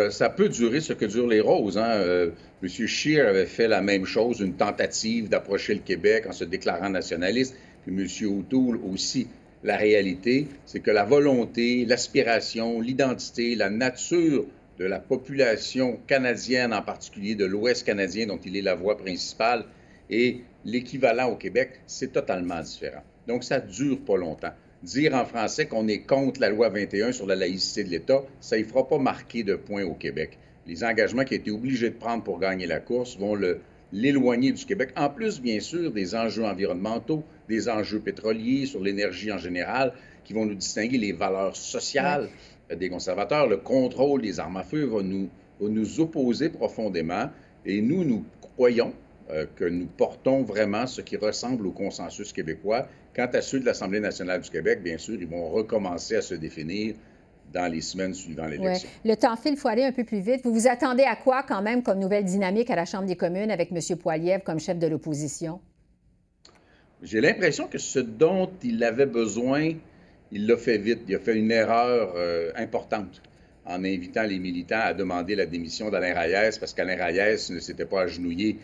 Ça 0.10 0.30
peut 0.30 0.50
durer 0.50 0.82
ce 0.82 0.94
que 0.94 1.06
durent 1.06 1.28
les 1.28 1.42
roses. 1.42 1.78
Hein. 1.78 1.92
Euh, 1.92 2.32
M. 2.62 2.70
Scheer 2.70 3.28
avait 3.28 3.46
fait 3.46 3.68
la 3.68 3.82
même 3.82 4.06
chose, 4.06 4.40
une 4.40 4.56
tentative 4.56 5.30
d'approcher 5.30 5.74
le 5.74 5.82
Québec 5.82 6.26
en 6.28 6.32
se 6.32 6.44
déclarant 6.44 6.90
nationaliste, 6.90 7.56
puis 7.86 7.96
M. 7.96 8.30
O'Toole 8.30 8.80
aussi. 8.92 9.28
La 9.64 9.76
réalité, 9.76 10.48
c'est 10.66 10.80
que 10.80 10.92
la 10.92 11.04
volonté, 11.04 11.86
l'aspiration, 11.86 12.80
l'identité, 12.80 13.56
la 13.56 13.70
nature 13.70 14.46
de 14.78 14.86
la 14.86 15.00
population 15.00 16.00
canadienne, 16.08 16.74
en 16.74 16.82
particulier 16.82 17.36
de 17.36 17.46
l'Ouest 17.46 17.86
canadien, 17.86 18.28
dont 18.28 18.40
il 18.46 18.56
est 18.56 18.62
la 18.62 18.76
voix 18.76 18.98
principale, 18.98 19.66
et 20.10 20.42
l'équivalent 20.64 21.30
au 21.30 21.36
Québec, 21.36 21.82
c'est 21.88 22.14
totalement 22.14 22.62
différent. 22.62 23.04
Donc, 23.28 23.44
ça 23.44 23.60
ne 23.60 23.68
dure 23.70 24.00
pas 24.00 24.16
longtemps 24.16 24.54
dire 24.84 25.14
en 25.14 25.26
français 25.26 25.66
qu'on 25.66 25.88
est 25.88 26.00
contre 26.00 26.40
la 26.40 26.50
loi 26.50 26.70
21 26.70 27.12
sur 27.12 27.26
la 27.26 27.36
laïcité 27.36 27.84
de 27.84 27.90
l'État, 27.90 28.24
ça 28.40 28.58
ne 28.58 28.64
fera 28.64 28.88
pas 28.88 28.98
marquer 28.98 29.44
de 29.44 29.56
points 29.56 29.84
au 29.84 29.94
Québec. 29.94 30.38
Les 30.68 30.84
engagements 30.84 31.24
qu'il 31.24 31.38
a 31.38 31.40
été 31.40 31.52
obligé 31.52 31.90
de 31.90 31.96
prendre 31.96 32.24
pour 32.24 32.40
gagner 32.40 32.68
la 32.68 32.80
course 32.80 33.18
vont 33.18 33.38
l'éloigner 33.92 34.52
du 34.52 34.66
Québec. 34.66 34.92
En 34.96 35.10
plus, 35.10 35.42
bien 35.42 35.60
sûr, 35.60 35.92
des 35.92 36.16
enjeux 36.16 36.46
environnementaux, 36.46 37.24
des 37.48 37.70
enjeux 37.70 38.00
pétroliers 38.00 38.66
sur 38.66 38.82
l'énergie 38.82 39.32
en 39.32 39.38
général, 39.38 39.94
qui 40.24 40.34
vont 40.34 40.46
nous 40.46 40.56
distinguer 40.56 40.98
les 40.98 41.12
valeurs 41.12 41.56
sociales 41.56 42.30
des 42.74 42.90
conservateurs. 42.90 43.48
Le 43.48 43.58
contrôle 43.58 44.22
des 44.22 44.40
armes 44.40 44.58
à 44.58 44.64
feu 44.64 44.86
va 44.86 45.02
nous, 45.02 45.30
va 45.60 45.70
nous 45.70 46.00
opposer 46.00 46.50
profondément. 46.50 47.30
Et 47.66 47.82
nous, 47.82 48.04
nous 48.04 48.24
croyons 48.40 48.94
euh, 49.32 49.46
que 49.56 49.66
nous 49.66 49.86
portons 49.86 50.44
vraiment 50.44 50.88
ce 50.88 51.02
qui 51.02 51.18
ressemble 51.18 51.68
au 51.68 51.72
consensus 51.72 52.32
québécois. 52.34 52.88
Quant 53.20 53.28
à 53.34 53.42
ceux 53.42 53.60
de 53.60 53.66
l'Assemblée 53.66 54.00
nationale 54.00 54.40
du 54.40 54.50
Québec, 54.50 54.82
bien 54.82 54.98
sûr, 54.98 55.16
ils 55.20 55.28
vont 55.28 55.50
recommencer 55.50 56.16
à 56.16 56.22
se 56.22 56.36
définir 56.36 56.96
dans 57.52 57.70
les 57.70 57.82
semaines 57.82 58.14
suivant 58.14 58.46
l'élection. 58.46 58.88
Le 59.04 59.14
temps 59.16 59.36
file, 59.36 59.56
il 59.56 59.58
faut 59.58 59.68
aller 59.68 59.84
un 59.84 59.92
peu 59.92 60.06
plus 60.06 60.22
vite. 60.22 60.40
Vous 60.46 60.54
vous 60.54 60.70
attendez 60.70 61.04
à 61.04 61.18
quoi 61.18 61.44
quand 61.44 61.62
même 61.62 61.84
comme 61.84 62.00
nouvelle 62.00 62.24
dynamique 62.24 62.70
à 62.70 62.78
la 62.78 62.86
Chambre 62.86 63.08
des 63.08 63.18
communes 63.18 63.52
avec 63.52 63.74
M. 63.74 63.98
Poilievre 63.98 64.42
comme 64.46 64.62
chef 64.62 64.80
de 64.80 64.88
l'opposition? 64.88 65.60
J'ai 67.04 67.20
l'impression 67.20 67.68
que 67.68 67.78
ce 67.78 68.00
dont 68.00 68.50
il 68.64 68.82
avait 68.86 69.06
besoin, 69.06 69.74
il 70.32 70.48
l'a 70.48 70.56
fait 70.56 70.78
vite. 70.78 71.00
Il 71.10 71.16
a 71.16 71.20
fait 71.20 71.36
une 71.36 71.52
erreur 71.52 72.14
euh, 72.16 72.54
importante 72.56 73.22
en 73.66 73.84
invitant 73.84 74.24
les 74.24 74.40
militants 74.40 74.80
à 74.82 74.94
demander 74.94 75.36
la 75.36 75.46
démission 75.46 75.90
d'Alain 75.90 76.18
Reyes 76.18 76.58
parce 76.58 76.74
qu'Alain 76.74 76.96
Reyes 76.96 77.52
ne 77.52 77.60
s'était 77.60 77.86
pas 77.86 78.04
agenouillé 78.04 78.60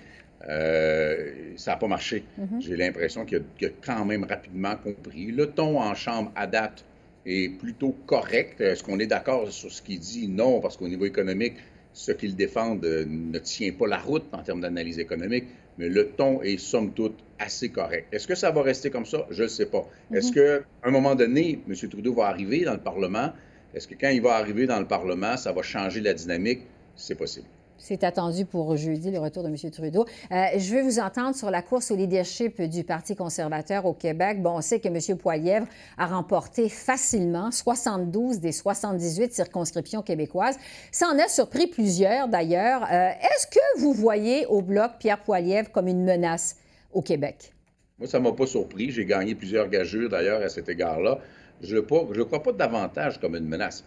euh, 0.49 1.53
ça 1.55 1.71
n'a 1.71 1.77
pas 1.77 1.87
marché. 1.87 2.23
Mhm. 2.37 2.61
J'ai 2.61 2.75
l'impression 2.75 3.25
qu'il 3.25 3.37
a, 3.37 3.69
quand 3.81 4.05
même 4.05 4.23
rapidement 4.23 4.75
compris. 4.75 5.31
Le 5.31 5.47
ton 5.47 5.79
en 5.79 5.95
chambre 5.95 6.31
à 6.35 6.47
date 6.47 6.85
est 7.25 7.49
plutôt 7.57 7.95
correct. 8.05 8.61
Est-ce 8.61 8.83
qu'on 8.83 8.99
est, 8.99 9.07
d'accord 9.07 9.51
sur 9.51 9.71
ce 9.71 9.81
qu'il 9.81 9.99
dit? 9.99 10.27
Non, 10.27 10.59
parce 10.59 10.77
qu'au 10.77 10.87
niveau 10.87 11.05
économique, 11.05 11.55
ce 11.93 12.11
qu'il 12.11 12.35
défend 12.35 12.75
ne 12.75 13.39
tient 13.39 13.71
pas 13.71 13.87
la 13.87 13.97
route 13.97 14.25
en 14.33 14.43
termes 14.43 14.61
d'analyse 14.61 14.99
économique, 14.99 15.45
mais 15.77 15.89
le 15.89 16.09
ton 16.09 16.41
est 16.41 16.57
somme 16.57 16.93
toute 16.93 17.17
assez 17.39 17.69
correct. 17.69 18.07
Est-ce 18.11 18.27
que 18.27 18.35
ça 18.35 18.51
va 18.51 18.61
rester 18.61 18.89
comme 18.89 19.05
ça? 19.05 19.25
Je 19.31 19.43
ne 19.43 19.47
sais 19.47 19.65
pas. 19.65 19.87
Mhm. 20.09 20.17
Est-ce 20.17 20.31
qu'à 20.31 20.65
un 20.83 20.91
moment 20.91 21.15
donné, 21.15 21.59
M. 21.67 21.89
Trudeau 21.89 22.13
va 22.13 22.27
arriver 22.27 22.63
dans 22.65 22.73
le 22.73 22.79
Parlement? 22.79 23.31
Est-ce 23.73 23.87
que 23.87 23.95
quand 23.99 24.09
il 24.09 24.21
va 24.21 24.35
arriver 24.35 24.67
dans 24.67 24.79
le 24.79 24.87
Parlement, 24.87 25.35
ça 25.37 25.51
va 25.51 25.61
changer 25.61 26.01
la 26.01 26.13
dynamique? 26.13 26.61
C'est 26.95 27.15
possible. 27.15 27.47
C'est 27.77 28.03
attendu 28.03 28.45
pour 28.45 28.77
jeudi, 28.77 29.11
le 29.11 29.19
retour 29.19 29.43
de 29.43 29.49
M. 29.49 29.71
Trudeau. 29.71 30.05
Euh, 30.31 30.45
je 30.57 30.75
veux 30.75 30.81
vous 30.81 30.99
entendre 30.99 31.35
sur 31.35 31.51
la 31.51 31.61
course 31.61 31.91
au 31.91 31.95
leadership 31.95 32.61
du 32.61 32.83
Parti 32.83 33.15
conservateur 33.15 33.85
au 33.85 33.93
Québec. 33.93 34.41
Bon, 34.41 34.57
on 34.57 34.61
sait 34.61 34.79
que 34.79 34.87
M. 34.87 35.17
Poilièvre 35.17 35.67
a 35.97 36.07
remporté 36.07 36.69
facilement 36.69 37.51
72 37.51 38.39
des 38.39 38.51
78 38.51 39.33
circonscriptions 39.33 40.01
québécoises. 40.01 40.57
Ça 40.91 41.07
en 41.07 41.19
a 41.19 41.27
surpris 41.27 41.67
plusieurs, 41.67 42.27
d'ailleurs. 42.27 42.83
Euh, 42.83 43.09
est-ce 43.09 43.47
que 43.47 43.79
vous 43.79 43.93
voyez 43.93 44.45
au 44.45 44.61
Bloc 44.61 44.93
Pierre 44.99 45.21
Poilièvre 45.21 45.71
comme 45.71 45.87
une 45.87 46.03
menace 46.03 46.55
au 46.93 47.01
Québec? 47.01 47.53
Moi, 47.99 48.07
ça 48.07 48.19
ne 48.19 48.23
m'a 48.23 48.31
pas 48.31 48.47
surpris. 48.47 48.91
J'ai 48.91 49.05
gagné 49.05 49.35
plusieurs 49.35 49.69
gageurs, 49.69 50.09
d'ailleurs, 50.09 50.41
à 50.41 50.49
cet 50.49 50.69
égard-là. 50.69 51.19
Je 51.61 51.75
ne 51.77 52.23
crois 52.23 52.43
pas 52.43 52.51
davantage 52.51 53.19
comme 53.19 53.35
une 53.35 53.47
menace. 53.47 53.83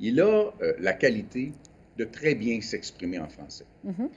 Il 0.00 0.20
a 0.20 0.52
euh, 0.62 0.72
la 0.80 0.92
qualité 0.92 1.52
de 1.98 2.04
très 2.04 2.34
bien 2.34 2.60
s'exprimer 2.60 3.18
en 3.18 3.28
français. 3.28 3.64
Mm-hmm. 3.86 4.08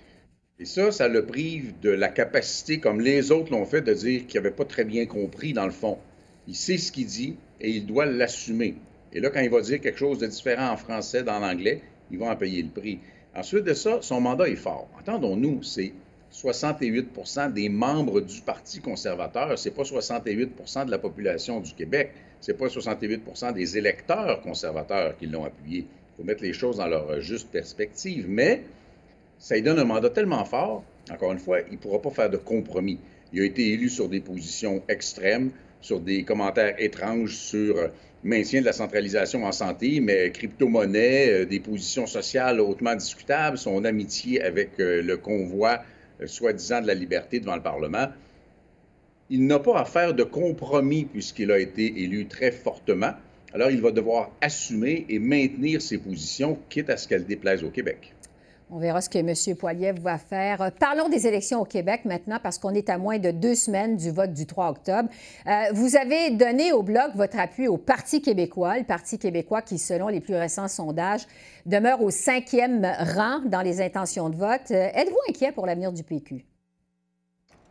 Et 0.60 0.65
ça, 0.65 0.91
ça 0.91 1.07
le 1.07 1.25
prive 1.25 1.79
de 1.81 1.91
la 1.91 2.07
capacité, 2.07 2.79
comme 2.79 3.00
les 3.00 3.31
autres 3.31 3.51
l'ont 3.51 3.65
fait, 3.65 3.81
de 3.81 3.93
dire 3.93 4.25
qu'il 4.25 4.41
n'avait 4.41 4.55
pas 4.55 4.65
très 4.65 4.86
bien 4.86 5.05
compris 5.05 5.53
dans 5.53 5.65
le 5.65 5.72
fond. 5.72 6.00
Il 6.48 6.55
sait 6.55 6.77
ce 6.77 6.91
qu'il 6.91 7.05
dit 7.05 7.36
et 7.62 7.69
il 7.69 7.86
doit 7.86 8.05
l'assumer. 8.05 8.75
Et 9.13 9.19
là, 9.19 9.29
quand 9.29 9.41
il 9.41 9.50
va 9.50 9.62
dire 9.62 9.79
quelque 9.79 10.00
chose 10.00 10.17
de 10.19 10.27
différent 10.27 10.69
en 10.72 10.77
français 10.77 11.24
dans 11.24 11.39
l'anglais, 11.39 11.81
il 12.10 12.17
va 12.17 12.31
en 12.31 12.36
payer 12.36 12.63
le 12.63 12.69
prix. 12.69 13.00
Ensuite 13.36 13.65
de 13.65 13.74
ça, 13.74 14.00
son 14.01 14.19
mandat 14.19 14.50
est 14.50 14.55
fort. 14.55 14.89
Entendons-nous, 15.00 15.62
c'est 15.62 15.93
68 16.31 17.53
des 17.53 17.69
membres 17.69 18.22
du 18.22 18.41
Parti 18.41 18.79
conservateur, 18.79 19.57
c'est 19.57 19.72
pas 19.72 19.86
68 19.86 20.86
de 20.86 20.91
la 20.91 20.98
population 20.98 21.60
du 21.60 21.74
Québec, 21.74 22.13
c'est 22.41 22.57
pas 22.57 22.67
68 22.67 23.53
des 23.53 23.77
électeurs 23.77 24.41
conservateurs 24.41 25.15
qui 25.17 25.27
l'ont 25.27 25.46
appuyé 25.46 25.86
faut 26.18 26.24
mettre 26.24 26.44
les 26.44 26.54
choses 26.54 26.78
dans 26.78 26.88
leur 26.88 27.22
juste 27.22 27.50
perspective. 27.50 28.26
Mais 28.28 28.64
ça 29.40 29.56
lui 29.56 29.62
donne 29.62 29.80
un 29.80 29.86
mandat 29.86 30.10
tellement 30.10 30.44
fort, 30.46 30.84
encore 31.12 31.32
une 31.32 31.40
fois, 31.40 31.60
il 31.62 31.74
ne 31.74 31.78
pourra 31.78 32.02
pas 32.02 32.10
faire 32.10 32.30
de 32.30 32.38
compromis. 32.38 33.00
Il 33.32 33.42
a 33.42 33.46
été 33.46 33.72
élu 33.72 33.90
sur 33.90 34.10
des 34.10 34.20
positions 34.20 34.84
extrêmes, 34.90 35.52
sur 35.82 36.00
des 36.00 36.24
commentaires 36.24 36.76
étranges 36.80 37.36
sur 37.36 37.78
euh, 37.78 37.88
maintien 38.24 38.62
de 38.62 38.66
la 38.66 38.74
centralisation 38.74 39.46
en 39.46 39.52
santé, 39.52 40.00
mais 40.02 40.32
crypto-monnaie, 40.32 41.30
euh, 41.30 41.46
des 41.46 41.60
positions 41.60 42.08
sociales 42.08 42.60
hautement 42.60 42.96
discutables, 42.96 43.58
son 43.58 43.86
amitié 43.86 44.42
avec 44.42 44.80
euh, 44.80 45.02
le 45.02 45.18
convoi 45.18 45.82
soi-disant 46.26 46.82
de 46.82 46.88
la 46.88 46.96
liberté 46.96 47.40
devant 47.40 47.56
le 47.56 47.62
Parlement. 47.62 48.08
Il 49.30 49.46
n'a 49.46 49.60
pas 49.60 49.80
à 49.80 49.86
faire 49.86 50.14
de 50.16 50.24
compromis 50.24 51.06
puisqu'il 51.06 51.52
a 51.52 51.60
été 51.60 51.86
élu 52.02 52.26
très 52.28 52.52
fortement 52.52 53.12
alors 53.54 53.70
il 53.70 53.82
va 53.82 53.92
devoir 53.92 54.32
assumer 54.42 55.06
et 55.10 55.20
maintenir 55.20 55.82
ses 55.82 55.98
positions, 55.98 56.58
quitte 56.70 56.89
à 56.89 56.98
ce 56.98 57.08
qu'elles 57.08 57.25
déplaisent 57.25 57.63
au 57.63 57.70
Québec. 57.70 58.13
On 58.70 58.80
verra 58.80 59.00
ce 59.00 59.10
que 59.10 59.18
M. 59.18 59.56
Poiliev 59.56 59.98
va 60.01 60.18
faire. 60.18 60.74
Parlons 60.77 61.08
des 61.08 61.25
élections 61.25 61.62
au 61.62 61.66
Québec 61.66 62.01
maintenant, 62.04 62.38
parce 62.44 62.58
qu'on 62.58 62.74
est 62.74 62.89
à 62.89 62.98
moins 62.98 63.18
de 63.18 63.32
deux 63.32 63.56
semaines 63.56 63.96
du 63.96 64.12
vote 64.12 64.34
du 64.34 64.46
3 64.46 64.72
octobre. 64.72 65.08
Euh, 65.48 65.51
vous 65.74 65.96
avez 65.96 66.32
donné 66.32 66.74
au 66.74 66.84
Bloc 66.84 67.12
votre 67.16 67.39
appui 67.39 67.70
au 67.70 67.77
Parti 67.77 68.22
québécois, 68.22 68.77
le 68.77 68.84
Parti 68.84 69.18
québécois 69.18 69.62
qui, 69.62 69.77
selon 69.77 70.10
les 70.10 70.20
plus 70.20 70.36
récents 70.36 70.68
sondages, 70.68 71.25
demeure 71.66 72.01
au 72.01 72.10
cinquième 72.10 72.86
rang 73.16 73.39
dans 73.46 73.62
les 73.62 73.80
intentions 73.80 74.30
de 74.30 74.36
vote. 74.36 74.72
Euh, 74.72 74.89
êtes-vous 74.94 75.20
inquiet 75.30 75.54
pour 75.54 75.66
l'avenir 75.66 75.94
du 75.94 76.04
PQ? 76.04 76.44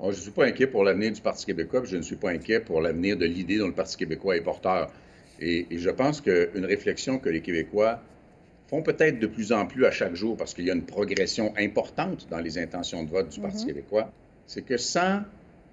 je 0.00 0.06
ne 0.06 0.12
suis 0.12 0.30
pas 0.30 0.44
inquiet 0.46 0.66
pour 0.66 0.84
l'avenir 0.84 1.12
du 1.12 1.20
Parti 1.20 1.44
québécois, 1.44 1.82
puis 1.82 1.90
je 1.90 1.96
ne 1.96 2.02
suis 2.02 2.16
pas 2.16 2.30
inquiet 2.30 2.60
pour 2.60 2.80
l'avenir 2.80 3.18
de 3.18 3.26
l'idée 3.26 3.58
dont 3.58 3.66
le 3.66 3.74
Parti 3.74 3.96
québécois 3.98 4.36
est 4.36 4.42
porteur. 4.42 4.90
Et, 5.40 5.66
je 5.70 5.90
pense 5.90 6.20
qu'une 6.20 6.64
réflexion 6.64 7.18
que 7.18 7.28
les 7.28 7.40
Québécois 7.40 8.00
font 8.68 8.82
peut-être 8.82 9.18
de 9.18 9.26
plus 9.26 9.52
en 9.52 9.66
plus 9.66 9.84
à 9.86 9.90
chaque 9.90 10.14
jour, 10.14 10.36
parce 10.36 10.54
qu'il 10.54 10.64
y 10.64 10.70
a 10.70 10.74
une 10.74 10.86
progression 10.86 11.52
importante 11.56 12.26
dans 12.30 12.40
les 12.40 12.58
intentions 12.58 13.04
de 13.04 13.10
vote 13.10 13.28
du 13.28 13.40
Parti 13.40 13.64
mm-hmm. 13.64 13.66
québécois, 13.66 14.12
c'est 14.46 14.62
que 14.62 14.76
sans 14.76 15.22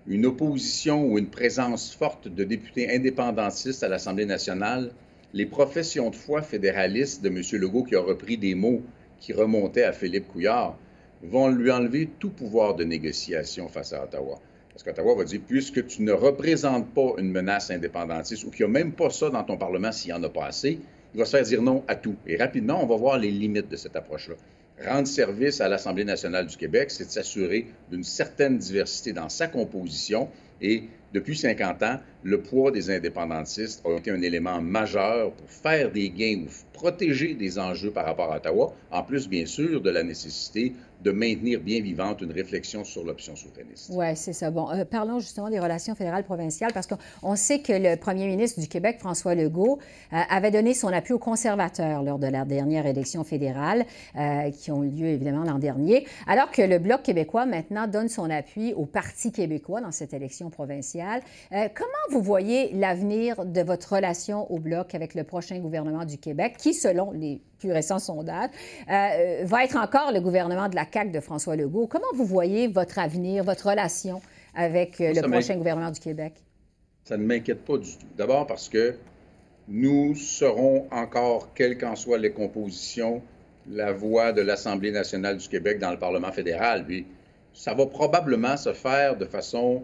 une 0.05 0.25
opposition 0.25 1.05
ou 1.05 1.17
une 1.17 1.29
présence 1.29 1.96
forte 1.96 2.27
de 2.27 2.43
députés 2.43 2.93
indépendantistes 2.93 3.84
à 3.84 3.88
l'Assemblée 3.88 4.25
nationale, 4.25 4.91
les 5.34 5.46
professions 5.46 6.10
de 6.10 6.15
foi 6.15 6.41
fédéralistes 6.41 7.24
de 7.24 7.29
M. 7.29 7.41
Legault, 7.53 7.84
qui 7.84 7.96
a 7.96 8.01
repris 8.01 8.38
des 8.38 8.53
mots 8.53 8.84
qui 9.20 9.34
remontaient 9.34 9.84
à 9.84 9.93
Philippe 9.93 10.27
Couillard, 10.27 10.77
vont 11.24 11.48
lui 11.48 11.72
enlever 11.72 12.10
tout 12.20 12.29
pouvoir 12.29 12.75
de 12.75 12.84
négociation 12.84 13.67
face 13.70 13.93
à 13.93 14.03
Ottawa. 14.03 14.39
Parce 14.74 14.84
qu'Ottawa 14.84 15.15
va 15.15 15.24
dire, 15.24 15.42
puisque 15.48 15.86
tu 15.86 16.01
ne 16.01 16.12
représentes 16.12 16.94
pas 16.94 17.13
une 17.20 17.32
menace 17.32 17.70
indépendantiste 17.70 18.44
ou 18.44 18.50
qu'il 18.50 18.65
n'y 18.65 18.72
a 18.72 18.74
même 18.74 18.92
pas 18.92 19.12
ça 19.12 19.30
dans 19.30 19.44
ton 19.44 19.58
Parlement 19.58 19.92
s'il 19.92 20.12
n'y 20.12 20.18
en 20.18 20.24
a 20.24 20.30
pas 20.30 20.46
assez, 20.46 20.80
il 21.13 21.20
va 21.20 21.25
se 21.25 21.38
faire 21.38 21.46
dire 21.46 21.62
non 21.62 21.84
à 21.88 21.96
tout. 21.96 22.15
Et 22.25 22.38
rapidement, 22.38 22.84
on 22.84 22.88
va 22.88 22.96
voir 22.96 23.20
les 23.20 23.30
limites 23.30 23.70
de 23.70 23.75
cette 23.75 23.96
approche-là. 23.96 24.36
Rendre 24.84 25.08
service 25.08 25.62
à 25.62 25.70
l'Assemblée 25.70 26.03
nationale 26.03 26.48
du 26.48 26.58
Québec, 26.58 26.89
c'est 26.89 27.06
de 27.06 27.12
s'assurer 27.12 27.68
d'une 27.92 28.03
certaine 28.03 28.58
diversité 28.58 29.13
dans 29.13 29.30
sa 29.30 29.48
composition 29.48 30.30
et 30.63 30.84
depuis 31.13 31.38
50 31.38 31.84
ans, 31.84 32.00
le 32.24 32.42
poids 32.42 32.72
des 32.72 32.89
indépendantistes 32.89 33.84
a 33.86 33.98
été 33.98 34.10
un 34.10 34.22
élément 34.22 34.62
majeur 34.62 35.32
pour 35.32 35.50
faire 35.50 35.92
des 35.92 36.10
gains 36.10 36.46
ou 36.48 36.50
protéger 36.74 37.36
des 37.36 37.60
enjeux 37.60 37.92
par 37.92 38.06
rapport 38.06 38.32
à 38.32 38.38
Ottawa, 38.38 38.74
en 38.89 39.03
plus, 39.03 39.27
bien 39.30 39.46
sûr, 39.46 39.82
de 39.82 39.89
la 39.92 40.01
nécessité 40.01 40.74
de 41.01 41.12
maintenir 41.12 41.59
bien 41.59 41.81
vivante 41.81 42.21
une 42.21 42.31
réflexion 42.31 42.83
sur 42.83 43.03
l'option 43.03 43.35
souverainiste. 43.35 43.91
Oui, 43.93 44.15
c'est 44.15 44.33
ça. 44.33 44.51
Bon, 44.51 44.69
euh, 44.71 44.85
parlons 44.85 45.19
justement 45.19 45.50
des 45.50 45.59
relations 45.59 45.95
fédérales-provinciales, 45.95 46.71
parce 46.73 46.88
qu'on 46.88 47.35
sait 47.35 47.59
que 47.59 47.73
le 47.73 47.95
premier 47.97 48.27
ministre 48.27 48.59
du 48.59 48.67
Québec, 48.67 48.97
François 49.00 49.35
Legault, 49.35 49.79
euh, 50.13 50.17
avait 50.29 50.51
donné 50.51 50.73
son 50.73 50.88
appui 50.89 51.13
aux 51.13 51.19
conservateurs 51.19 52.03
lors 52.03 52.19
de 52.19 52.27
la 52.27 52.45
dernière 52.45 52.85
élection 52.85 53.23
fédérale, 53.23 53.85
euh, 54.15 54.50
qui 54.51 54.71
ont 54.71 54.83
eu 54.83 54.89
lieu 54.89 55.07
évidemment 55.07 55.43
l'an 55.43 55.59
dernier, 55.59 56.05
alors 56.27 56.51
que 56.51 56.62
le 56.62 56.79
Bloc 56.79 57.03
québécois 57.03 57.45
maintenant 57.45 57.88
donne 57.88 58.09
son 58.09 58.29
appui 58.29 58.73
au 58.73 58.85
Parti 58.85 59.31
québécois 59.31 59.81
dans 59.81 59.91
cette 59.91 60.13
élection 60.13 60.50
provinciale. 60.50 61.21
comment 61.51 61.89
vous 62.12 62.21
voyez 62.21 62.71
l'avenir 62.73 63.45
de 63.45 63.62
votre 63.62 63.95
relation 63.95 64.51
au 64.51 64.59
Bloc 64.59 64.95
avec 64.95 65.13
le 65.13 65.23
prochain 65.23 65.59
gouvernement 65.59 66.05
du 66.05 66.17
Québec, 66.17 66.55
qui, 66.57 66.73
selon 66.73 67.12
les 67.12 67.41
plus 67.63 67.72
récents 67.72 68.00
sondages, 68.00 68.50
euh, 68.91 69.43
va 69.46 69.63
être 69.63 69.77
encore 69.77 70.12
le 70.12 70.20
gouvernement 70.20 70.67
de 70.67 70.75
la 70.75 70.86
CAQ 70.91 71.12
de 71.12 71.20
François 71.22 71.55
Legault. 71.55 71.88
Comment 71.88 72.12
vous 72.13 72.25
voyez 72.25 72.67
votre 72.67 73.00
avenir, 73.00 73.43
votre 73.43 73.70
relation 73.70 74.22
avec 74.53 75.00
euh, 75.00 75.13
le 75.13 75.22
prochain 75.22 75.55
gouvernement 75.55 75.91
du 75.91 76.00
Québec? 76.00 76.34
Ça 77.05 77.17
ne 77.17 77.24
m'inquiète 77.24 77.63
pas 77.63 77.77
du 77.77 77.91
tout. 77.91 78.05
D'abord 78.17 78.48
parce 78.48 78.67
que 78.67 78.96
nous 79.70 80.13
serons 80.15 80.88
encore, 80.91 81.53
quelles 81.53 81.77
qu'en 81.77 81.96
soient 81.96 82.17
les 82.17 82.34
compositions, 82.34 83.22
la 83.70 83.93
voix 83.93 84.34
de 84.34 84.41
l'Assemblée 84.41 84.91
nationale 84.91 85.38
du 85.38 85.48
Québec 85.48 85.79
dans 85.79 85.91
le 85.91 86.00
Parlement 86.00 86.34
fédéral. 86.34 86.86
Puis, 86.86 87.05
ça 87.53 87.74
va 87.74 87.86
probablement 87.86 88.58
se 88.58 88.74
faire 88.74 89.15
de 89.15 89.25
façon 89.25 89.84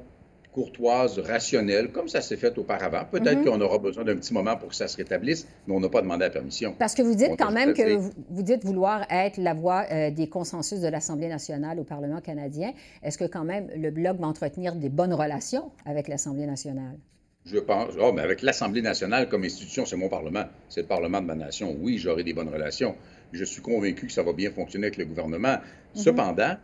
courtoise, 0.59 1.19
rationnelle, 1.19 1.89
comme 1.93 2.09
ça 2.09 2.19
s'est 2.19 2.35
fait 2.35 2.57
auparavant. 2.57 3.03
Peut-être 3.09 3.39
mhm. 3.39 3.45
qu'on 3.45 3.61
aura 3.61 3.77
besoin 3.77 4.03
d'un 4.03 4.17
petit 4.17 4.33
moment 4.33 4.57
pour 4.57 4.69
que 4.69 4.75
ça 4.75 4.89
se 4.89 4.97
rétablisse, 4.97 5.47
mais 5.65 5.73
on 5.73 5.79
n'a 5.79 5.87
pas 5.87 6.01
demandé 6.01 6.25
la 6.25 6.29
permission. 6.29 6.75
Parce 6.77 6.95
que 6.95 7.01
vous 7.01 7.15
dites 7.15 7.37
quand 7.37 7.51
même 7.51 7.73
que 7.73 7.95
vous, 7.95 8.43
dites 8.43 8.65
vouloir 8.65 9.05
être 9.09 9.37
la 9.37 9.53
voix 9.53 9.85
euh, 9.89 10.11
des 10.11 10.27
consensus 10.27 10.81
de 10.81 10.89
l'Assemblée 10.89 11.29
nationale 11.29 11.79
au 11.79 11.85
Parlement 11.85 12.19
canadien. 12.19 12.73
Est-ce 13.03 13.17
que 13.17 13.23
quand 13.23 13.45
même 13.45 13.69
le 13.73 13.89
Bloc 13.89 14.17
va 14.17 14.27
entretenir 14.27 14.75
des 14.75 14.89
bonnes 14.89 15.13
relations 15.13 15.71
avec 15.85 16.09
l'Assemblée 16.09 16.45
nationale? 16.45 16.97
Je 17.45 17.59
pense. 17.59 17.93
Oh, 17.97 18.11
mais 18.13 18.21
avec 18.21 18.41
l'Assemblée 18.41 18.81
nationale 18.81 19.29
comme 19.29 19.45
institution, 19.45 19.85
c'est 19.85 19.95
mon 19.95 20.09
Parlement. 20.09 20.43
C'est 20.67 20.81
le 20.81 20.87
Parlement 20.87 21.21
de 21.21 21.27
ma 21.27 21.35
nation. 21.35 21.73
Oui, 21.79 21.97
j'aurai 21.97 22.25
des 22.25 22.33
bonnes 22.33 22.49
relations. 22.49 22.95
Je 23.31 23.45
suis 23.45 23.61
convaincu 23.61 24.07
que 24.07 24.11
ça 24.11 24.23
va 24.23 24.33
bien 24.33 24.51
fonctionner 24.51 24.87
avec 24.87 24.97
le 24.97 25.05
gouvernement. 25.05 25.55
Mhm. 25.55 26.01
Cependant, 26.01 26.55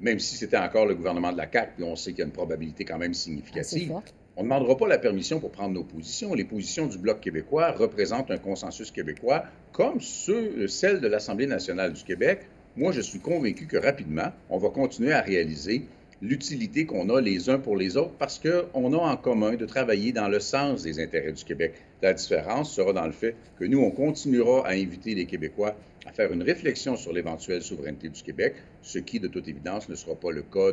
même 0.00 0.18
si 0.18 0.36
c'était 0.36 0.58
encore 0.58 0.86
le 0.86 0.94
gouvernement 0.94 1.32
de 1.32 1.38
la 1.38 1.50
CAQ, 1.50 1.72
puis 1.76 1.84
on 1.84 1.96
sait 1.96 2.10
qu'il 2.10 2.20
y 2.20 2.22
a 2.22 2.26
une 2.26 2.32
probabilité 2.32 2.84
quand 2.84 2.98
même 2.98 3.14
significative, 3.14 3.92
on 4.36 4.42
ne 4.42 4.48
demandera 4.48 4.76
pas 4.76 4.86
la 4.86 4.98
permission 4.98 5.40
pour 5.40 5.50
prendre 5.50 5.72
nos 5.72 5.84
positions. 5.84 6.34
Les 6.34 6.44
positions 6.44 6.86
du 6.86 6.98
Bloc 6.98 7.20
québécois 7.20 7.72
représentent 7.72 8.30
un 8.30 8.36
consensus 8.36 8.90
québécois 8.90 9.44
comme 9.72 10.00
ceux, 10.00 10.68
celles 10.68 11.00
de 11.00 11.08
l'Assemblée 11.08 11.46
nationale 11.46 11.94
du 11.94 12.04
Québec. 12.04 12.40
Moi, 12.76 12.92
je 12.92 13.00
suis 13.00 13.20
convaincu 13.20 13.66
que 13.66 13.78
rapidement, 13.78 14.32
on 14.50 14.58
va 14.58 14.68
continuer 14.68 15.12
à 15.12 15.22
réaliser 15.22 15.86
l'utilité 16.20 16.84
qu'on 16.84 17.08
a 17.08 17.20
les 17.20 17.48
uns 17.48 17.58
pour 17.58 17.76
les 17.76 17.96
autres 17.96 18.14
parce 18.18 18.38
qu'on 18.38 18.92
a 18.92 18.96
en 18.96 19.16
commun 19.16 19.54
de 19.54 19.64
travailler 19.64 20.12
dans 20.12 20.28
le 20.28 20.40
sens 20.40 20.82
des 20.82 21.00
intérêts 21.00 21.32
du 21.32 21.44
Québec. 21.44 21.74
La 22.02 22.12
différence 22.12 22.74
sera 22.74 22.92
dans 22.92 23.06
le 23.06 23.12
fait 23.12 23.34
que 23.58 23.64
nous, 23.64 23.80
on 23.80 23.90
continuera 23.90 24.66
à 24.66 24.72
inviter 24.72 25.14
les 25.14 25.24
Québécois 25.24 25.74
à 26.06 26.12
faire 26.12 26.32
une 26.32 26.42
réflexion 26.42 26.96
sur 26.96 27.12
l'éventuelle 27.12 27.62
souveraineté 27.62 28.08
du 28.08 28.22
Québec, 28.22 28.54
ce 28.82 28.98
qui, 28.98 29.18
de 29.20 29.28
toute 29.28 29.48
évidence, 29.48 29.88
ne 29.88 29.94
sera 29.94 30.14
pas 30.14 30.30
le 30.30 30.42
cas 30.42 30.72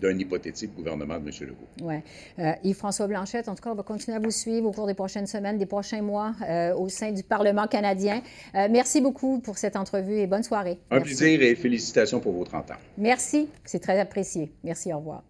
d'un 0.00 0.18
hypothétique 0.18 0.74
gouvernement 0.74 1.18
de 1.18 1.28
M. 1.28 1.32
Legault. 1.40 1.68
Oui. 1.82 1.94
Euh, 2.38 2.52
Yves-François 2.64 3.06
Blanchette, 3.06 3.48
en 3.48 3.54
tout 3.54 3.62
cas, 3.62 3.70
on 3.70 3.74
va 3.74 3.82
continuer 3.82 4.16
à 4.16 4.20
vous 4.20 4.30
suivre 4.30 4.68
au 4.68 4.72
cours 4.72 4.86
des 4.86 4.94
prochaines 4.94 5.26
semaines, 5.26 5.58
des 5.58 5.66
prochains 5.66 6.02
mois 6.02 6.34
euh, 6.48 6.74
au 6.74 6.88
sein 6.88 7.12
du 7.12 7.22
Parlement 7.22 7.66
canadien. 7.66 8.22
Euh, 8.54 8.68
merci 8.70 9.00
beaucoup 9.00 9.40
pour 9.40 9.58
cette 9.58 9.76
entrevue 9.76 10.18
et 10.18 10.26
bonne 10.26 10.42
soirée. 10.42 10.78
Un 10.90 11.00
plaisir 11.00 11.42
et 11.42 11.54
félicitations 11.54 12.20
pour 12.20 12.32
vos 12.32 12.44
30 12.44 12.70
ans. 12.70 12.76
Merci, 12.96 13.48
c'est 13.64 13.80
très 13.80 13.98
apprécié. 13.98 14.52
Merci, 14.64 14.92
au 14.92 14.98
revoir. 14.98 15.22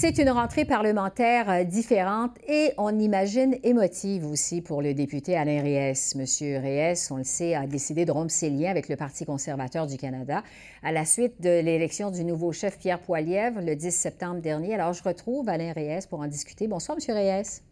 C'est 0.00 0.18
une 0.18 0.30
rentrée 0.30 0.64
parlementaire 0.64 1.50
euh, 1.50 1.64
différente 1.64 2.30
et 2.46 2.70
on 2.78 2.96
imagine 3.00 3.56
émotive 3.64 4.30
aussi 4.30 4.60
pour 4.62 4.80
le 4.80 4.94
député 4.94 5.36
Alain 5.36 5.60
Reyes. 5.60 6.14
Monsieur 6.14 6.58
Reyes, 6.58 7.08
on 7.10 7.16
le 7.16 7.24
sait, 7.24 7.56
a 7.56 7.66
décidé 7.66 8.04
de 8.04 8.12
rompre 8.12 8.30
ses 8.30 8.48
liens 8.48 8.70
avec 8.70 8.88
le 8.88 8.94
Parti 8.94 9.24
conservateur 9.24 9.88
du 9.88 9.96
Canada 9.96 10.44
à 10.84 10.92
la 10.92 11.04
suite 11.04 11.40
de 11.40 11.48
l'élection 11.48 12.12
du 12.12 12.24
nouveau 12.24 12.52
chef 12.52 12.78
Pierre 12.78 13.00
Poilievre 13.00 13.60
le 13.60 13.74
10 13.74 13.90
septembre 13.90 14.40
dernier. 14.40 14.72
Alors, 14.74 14.92
je 14.92 15.02
retrouve 15.02 15.48
Alain 15.48 15.72
Reyes 15.72 16.06
pour 16.08 16.20
en 16.20 16.28
discuter. 16.28 16.68
Bonsoir, 16.68 16.94
Monsieur 16.94 17.14
Reyes. 17.14 17.62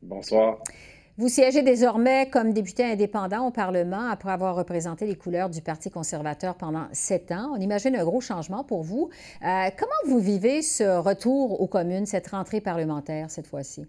Bonsoir. 0.00 0.58
Vous 1.18 1.26
siégez 1.26 1.62
désormais 1.62 2.30
comme 2.30 2.52
député 2.52 2.84
indépendant 2.84 3.48
au 3.48 3.50
Parlement 3.50 4.08
après 4.08 4.30
avoir 4.30 4.54
représenté 4.54 5.04
les 5.04 5.16
couleurs 5.16 5.50
du 5.50 5.60
Parti 5.60 5.90
conservateur 5.90 6.56
pendant 6.56 6.86
sept 6.92 7.32
ans. 7.32 7.50
On 7.56 7.60
imagine 7.60 7.96
un 7.96 8.04
gros 8.04 8.20
changement 8.20 8.62
pour 8.62 8.84
vous. 8.84 9.10
Euh, 9.42 9.68
comment 9.76 9.90
vous 10.06 10.20
vivez 10.20 10.62
ce 10.62 10.84
retour 11.00 11.60
aux 11.60 11.66
communes, 11.66 12.06
cette 12.06 12.28
rentrée 12.28 12.60
parlementaire 12.60 13.32
cette 13.32 13.48
fois-ci? 13.48 13.84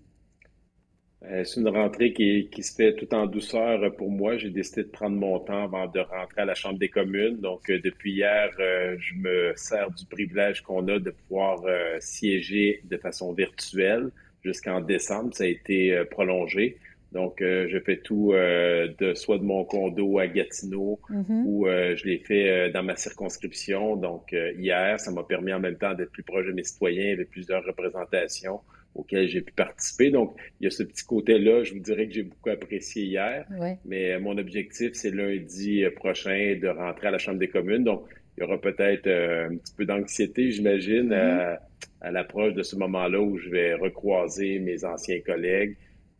Euh, 1.21 1.43
c'est 1.43 1.59
une 1.59 1.67
rentrée 1.67 2.13
qui, 2.13 2.63
se 2.63 2.73
fait 2.73 2.95
tout 2.95 3.13
en 3.13 3.27
douceur 3.27 3.95
pour 3.95 4.09
moi. 4.09 4.39
J'ai 4.39 4.49
décidé 4.49 4.85
de 4.85 4.89
prendre 4.89 5.15
mon 5.15 5.37
temps 5.37 5.65
avant 5.65 5.85
de 5.85 5.99
rentrer 5.99 6.41
à 6.41 6.45
la 6.45 6.55
Chambre 6.55 6.79
des 6.79 6.89
communes. 6.89 7.37
Donc, 7.37 7.69
euh, 7.69 7.79
depuis 7.83 8.13
hier, 8.13 8.49
je 8.57 9.13
me 9.13 9.53
sers 9.55 9.91
du 9.91 10.07
privilège 10.07 10.61
qu'on 10.61 10.87
a 10.87 10.97
de 10.97 11.11
pouvoir 11.11 11.59
siéger 11.99 12.81
de 12.85 12.97
façon 12.97 13.33
virtuelle 13.33 14.09
jusqu'en 14.43 14.81
décembre. 14.81 15.35
Ça 15.35 15.43
a 15.43 15.47
été 15.47 15.95
prolongé. 16.09 16.79
Donc, 17.11 17.41
euh, 17.41 17.67
je 17.69 17.79
fais 17.79 17.97
tout 17.97 18.33
euh, 18.33 18.87
de 18.99 19.15
soit 19.15 19.39
de 19.39 19.43
mon 19.43 19.63
condo 19.65 20.19
à 20.19 20.27
Gatineau 20.27 20.99
mm-hmm. 21.09 21.43
ou 21.45 21.67
euh, 21.67 21.95
je 21.95 22.05
l'ai 22.05 22.19
fait 22.19 22.69
dans 22.69 22.83
ma 22.83 22.95
circonscription. 22.95 23.95
Donc, 23.95 24.35
hier, 24.57 24.99
ça 24.99 25.11
m'a 25.11 25.23
permis 25.23 25.53
en 25.53 25.59
même 25.59 25.75
temps 25.75 25.93
d'être 25.93 26.11
plus 26.11 26.23
proche 26.23 26.45
de 26.45 26.51
mes 26.51 26.63
citoyens 26.63 27.13
avec 27.13 27.29
plusieurs 27.29 27.63
représentations 27.63 28.59
auxquelles 28.95 29.27
j'ai 29.27 29.41
pu 29.41 29.53
participer. 29.53 30.11
Donc, 30.11 30.35
il 30.59 30.65
y 30.65 30.67
a 30.67 30.71
ce 30.71 30.83
petit 30.83 31.05
côté-là, 31.05 31.63
je 31.63 31.73
vous 31.73 31.79
dirais 31.79 32.07
que 32.07 32.13
j'ai 32.13 32.23
beaucoup 32.23 32.49
apprécié 32.49 33.03
hier. 33.03 33.47
Mais 33.85 34.19
mon 34.19 34.37
objectif, 34.37 34.91
c'est 34.93 35.11
lundi 35.11 35.83
prochain 35.95 36.57
de 36.61 36.67
rentrer 36.67 37.07
à 37.07 37.11
la 37.11 37.17
Chambre 37.17 37.39
des 37.39 37.49
communes. 37.49 37.83
Donc, 37.83 38.05
il 38.37 38.41
y 38.41 38.43
aura 38.43 38.59
peut-être 38.59 39.07
un 39.07 39.55
petit 39.55 39.73
peu 39.75 39.85
d'anxiété, 39.85 40.51
j'imagine, 40.51 41.09
mm-hmm. 41.09 41.57
à 42.01 42.11
l'approche 42.11 42.53
de 42.53 42.63
ce 42.63 42.75
moment-là 42.75 43.19
où 43.19 43.37
je 43.37 43.49
vais 43.49 43.73
recroiser 43.73 44.59
mes 44.59 44.85
anciens 44.85 45.21
collègues 45.21 45.75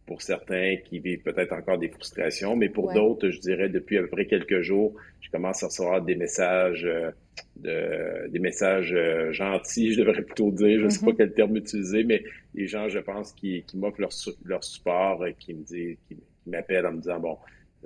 pour 0.10 0.24
certains 0.24 0.78
qui 0.84 0.98
vivent 0.98 1.22
peut-être 1.22 1.54
encore 1.54 1.78
des 1.78 1.90
frustrations, 1.90 2.56
mais 2.56 2.68
pour 2.68 2.92
d'autres, 2.92 3.30
je 3.30 3.40
dirais 3.40 3.70
depuis 3.70 4.00
à 4.00 4.02
peu 4.02 4.08
près 4.08 4.26
quelques 4.26 4.62
jours, 4.62 4.96
je 5.22 5.30
commence 5.30 5.62
à 5.62 5.68
recevoir 5.68 6.02
des 6.02 6.16
messages, 6.16 6.84
euh, 6.84 7.12
de, 7.58 8.28
des 8.28 8.40
messages 8.40 8.92
euh, 8.92 9.32
gentils, 9.32 9.94
je 9.94 10.00
devrais 10.00 10.24
plutôt 10.24 10.50
dire, 10.50 10.80
je 10.80 10.86
ne 10.86 10.90
sais 10.90 11.06
pas 11.06 11.12
mm-hmm. 11.12 11.18
quel 11.18 11.34
terme 11.34 11.58
utiliser, 11.58 12.04
mais 12.04 12.24
les 12.56 12.66
gens, 12.66 12.90
je 12.90 12.98
pense, 12.98 13.34
qui, 13.34 13.64
qui 13.68 13.78
m'offrent 13.78 14.02
leur, 14.02 14.10
leur 14.46 14.64
support, 14.64 15.22
euh, 15.22 15.30
qui 15.38 15.54
me 15.54 15.64
disent, 15.64 15.98
qui, 16.08 16.18
m'appellent 16.48 16.88
en 16.88 16.94
me 16.94 17.02
disant 17.02 17.20
bon, 17.20 17.38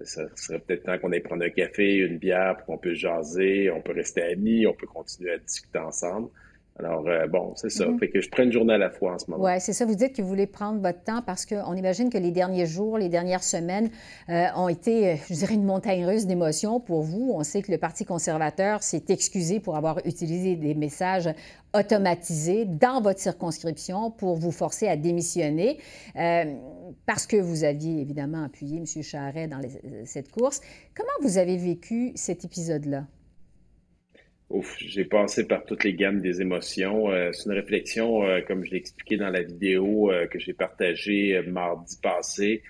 ça 0.04 0.24
serait 0.38 0.60
peut-être 0.60 0.84
temps 0.84 0.98
qu'on 1.00 1.12
aille 1.12 1.20
prendre 1.20 1.44
un 1.44 1.50
café, 1.50 1.98
une 1.98 2.20
bière 2.20 2.56
pour 2.56 2.68
qu'on 2.68 2.78
puisse 2.78 3.00
jaser, 3.00 3.70
on 3.70 3.82
peut 3.82 3.92
rester 3.92 4.22
amis, 4.22 4.66
on 4.66 4.74
peut 4.74 4.88
continuer 4.88 5.32
à 5.32 5.38
discuter 5.40 5.80
ensemble. 5.80 6.30
Alors, 6.80 7.08
euh, 7.08 7.28
bon, 7.28 7.54
c'est 7.56 7.70
ça. 7.70 7.88
Mhm. 7.88 8.00
Fait 8.00 8.10
que 8.10 8.20
je 8.20 8.30
prends 8.30 8.44
une 8.44 8.52
journée 8.52 8.74
à 8.74 8.78
la 8.80 8.90
fois 8.90 9.14
en 9.14 9.20
ce 9.20 9.30
moment. 9.30 9.44
Oui, 9.44 9.52
c'est 9.60 9.74
ça. 9.74 9.86
Vous 9.86 9.94
dites 9.94 10.16
que 10.16 10.22
vous 10.24 10.28
voulez 10.28 10.48
prendre 10.48 10.82
votre 10.82 11.04
temps 11.04 11.22
parce 11.22 11.46
qu'on 11.46 11.76
imagine 11.76 12.10
que 12.10 12.18
les 12.18 12.32
derniers 12.32 12.66
jours, 12.66 12.98
les 12.98 13.10
dernières 13.10 13.44
semaines 13.44 13.92
euh, 14.30 14.46
ont 14.56 14.70
été, 14.70 15.12
euh, 15.12 15.16
je 15.30 15.36
dirais, 15.36 15.54
une 15.54 15.66
montagne 15.66 16.04
russe 16.06 16.26
d'émotions 16.26 16.80
pour 16.80 17.04
vous. 17.04 17.32
On 17.36 17.44
sait 17.44 17.62
que 17.62 17.72
le 17.72 17.78
Parti 17.78 18.06
conservateur 18.06 18.82
s'est 18.82 19.06
excusé 19.10 19.60
pour 19.60 19.76
avoir 19.76 20.00
utilisé 20.06 20.56
des 20.56 20.74
messages 20.74 21.30
automatisés 21.76 22.66
dans 22.66 23.02
votre 23.02 23.20
circonscription 23.20 24.10
pour 24.10 24.36
vous 24.36 24.52
forcer 24.52 24.88
à 24.88 24.96
démissionner 24.96 25.80
parce 27.08 27.26
que 27.26 27.38
vous 27.38 27.64
aviez 27.64 28.00
évidemment 28.02 28.44
appuyé 28.44 28.78
M. 28.78 28.86
Charret 28.86 29.48
dans 29.48 29.60
cette 30.06 30.32
course. 30.32 30.62
Comment 30.96 31.10
vous 31.22 31.40
avez 31.40 31.58
vécu 31.58 32.12
cet 32.14 32.46
épisode-là? 32.46 33.06
J'ai 34.78 35.06
passé 35.06 35.48
par 35.48 35.66
toutes 35.66 35.84
les 35.84 35.94
gammes 35.94 36.22
des 36.22 36.42
émotions. 36.42 37.10
Euh, 37.10 37.32
c'est 37.32 37.46
une 37.46 37.56
réflexion, 37.56 38.24
euh, 38.24 38.42
comme 38.42 38.64
je 38.64 38.72
l'ai 38.72 38.78
expliqué 38.78 39.18
dans 39.18 39.30
la 39.30 39.42
vidéo 39.42 40.12
euh, 40.12 40.28
que 40.28 40.38
j'ai 40.38 40.54
partagée 40.54 41.42
mardi 41.48 41.98
passé. 42.02 42.62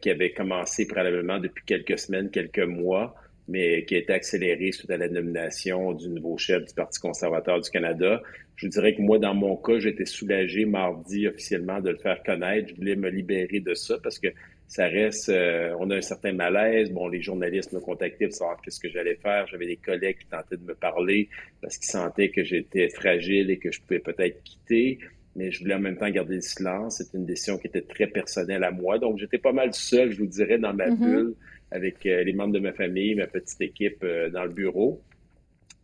qui 0.00 0.08
avait 0.10 0.32
commencé 0.32 0.86
probablement 0.86 1.38
depuis 1.38 1.62
quelques 1.66 1.98
semaines, 1.98 2.30
quelques 2.30 2.66
mois, 2.66 3.14
mais 3.48 3.84
qui 3.84 3.94
a 3.94 3.98
été 3.98 4.12
accéléré 4.14 4.72
suite 4.72 4.90
à 4.90 4.96
la 4.96 5.08
nomination 5.08 5.92
du 5.92 6.08
nouveau 6.08 6.38
chef 6.38 6.64
du 6.64 6.74
Parti 6.74 6.98
conservateur 6.98 7.60
du 7.60 7.68
Canada. 7.68 8.22
Je 8.56 8.66
vous 8.66 8.70
dirais 8.70 8.94
que 8.94 9.02
moi, 9.02 9.18
dans 9.18 9.34
mon 9.34 9.56
cas, 9.56 9.78
j'étais 9.78 10.06
soulagé 10.06 10.64
mardi 10.64 11.28
officiellement 11.28 11.80
de 11.80 11.90
le 11.90 11.98
faire 11.98 12.22
connaître. 12.22 12.70
Je 12.70 12.76
voulais 12.76 12.96
me 12.96 13.10
libérer 13.10 13.60
de 13.60 13.74
ça 13.74 13.98
parce 14.02 14.18
que 14.18 14.28
ça 14.72 14.86
reste, 14.86 15.28
euh, 15.28 15.76
on 15.80 15.90
a 15.90 15.96
un 15.96 16.00
certain 16.00 16.32
malaise. 16.32 16.90
Bon, 16.90 17.06
les 17.06 17.20
journalistes 17.20 17.72
me 17.72 17.80
contactaient 17.80 18.26
pour 18.28 18.36
savoir 18.36 18.60
qu'est-ce 18.62 18.80
que 18.80 18.88
j'allais 18.88 19.16
faire. 19.16 19.46
J'avais 19.46 19.66
des 19.66 19.76
collègues 19.76 20.18
qui 20.18 20.26
tentaient 20.26 20.56
de 20.56 20.64
me 20.64 20.74
parler 20.74 21.28
parce 21.60 21.76
qu'ils 21.76 21.90
sentaient 21.90 22.30
que 22.30 22.42
j'étais 22.42 22.88
fragile 22.88 23.50
et 23.50 23.58
que 23.58 23.70
je 23.70 23.82
pouvais 23.82 23.98
peut-être 23.98 24.42
quitter. 24.42 24.98
Mais 25.36 25.50
je 25.50 25.60
voulais 25.60 25.74
en 25.74 25.80
même 25.80 25.98
temps 25.98 26.08
garder 26.08 26.36
le 26.36 26.40
silence. 26.40 26.96
C'est 26.98 27.16
une 27.16 27.26
décision 27.26 27.58
qui 27.58 27.66
était 27.66 27.82
très 27.82 28.06
personnelle 28.06 28.64
à 28.64 28.70
moi. 28.70 28.98
Donc, 28.98 29.18
j'étais 29.18 29.38
pas 29.38 29.52
mal 29.52 29.74
seul, 29.74 30.10
je 30.10 30.18
vous 30.18 30.26
dirais, 30.26 30.58
dans 30.58 30.72
ma 30.72 30.88
mm-hmm. 30.88 30.98
bulle 30.98 31.34
avec 31.70 32.06
euh, 32.06 32.22
les 32.22 32.32
membres 32.32 32.54
de 32.54 32.60
ma 32.60 32.72
famille, 32.72 33.14
ma 33.14 33.26
petite 33.26 33.60
équipe 33.60 34.02
euh, 34.04 34.30
dans 34.30 34.44
le 34.44 34.52
bureau. 34.52 35.02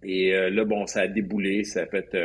Et 0.03 0.31
là, 0.31 0.64
bon, 0.64 0.87
ça 0.87 1.01
a 1.01 1.09
déboulé. 1.09 1.64
Ça 1.64 1.83
a 1.83 1.87
fait 1.87 2.17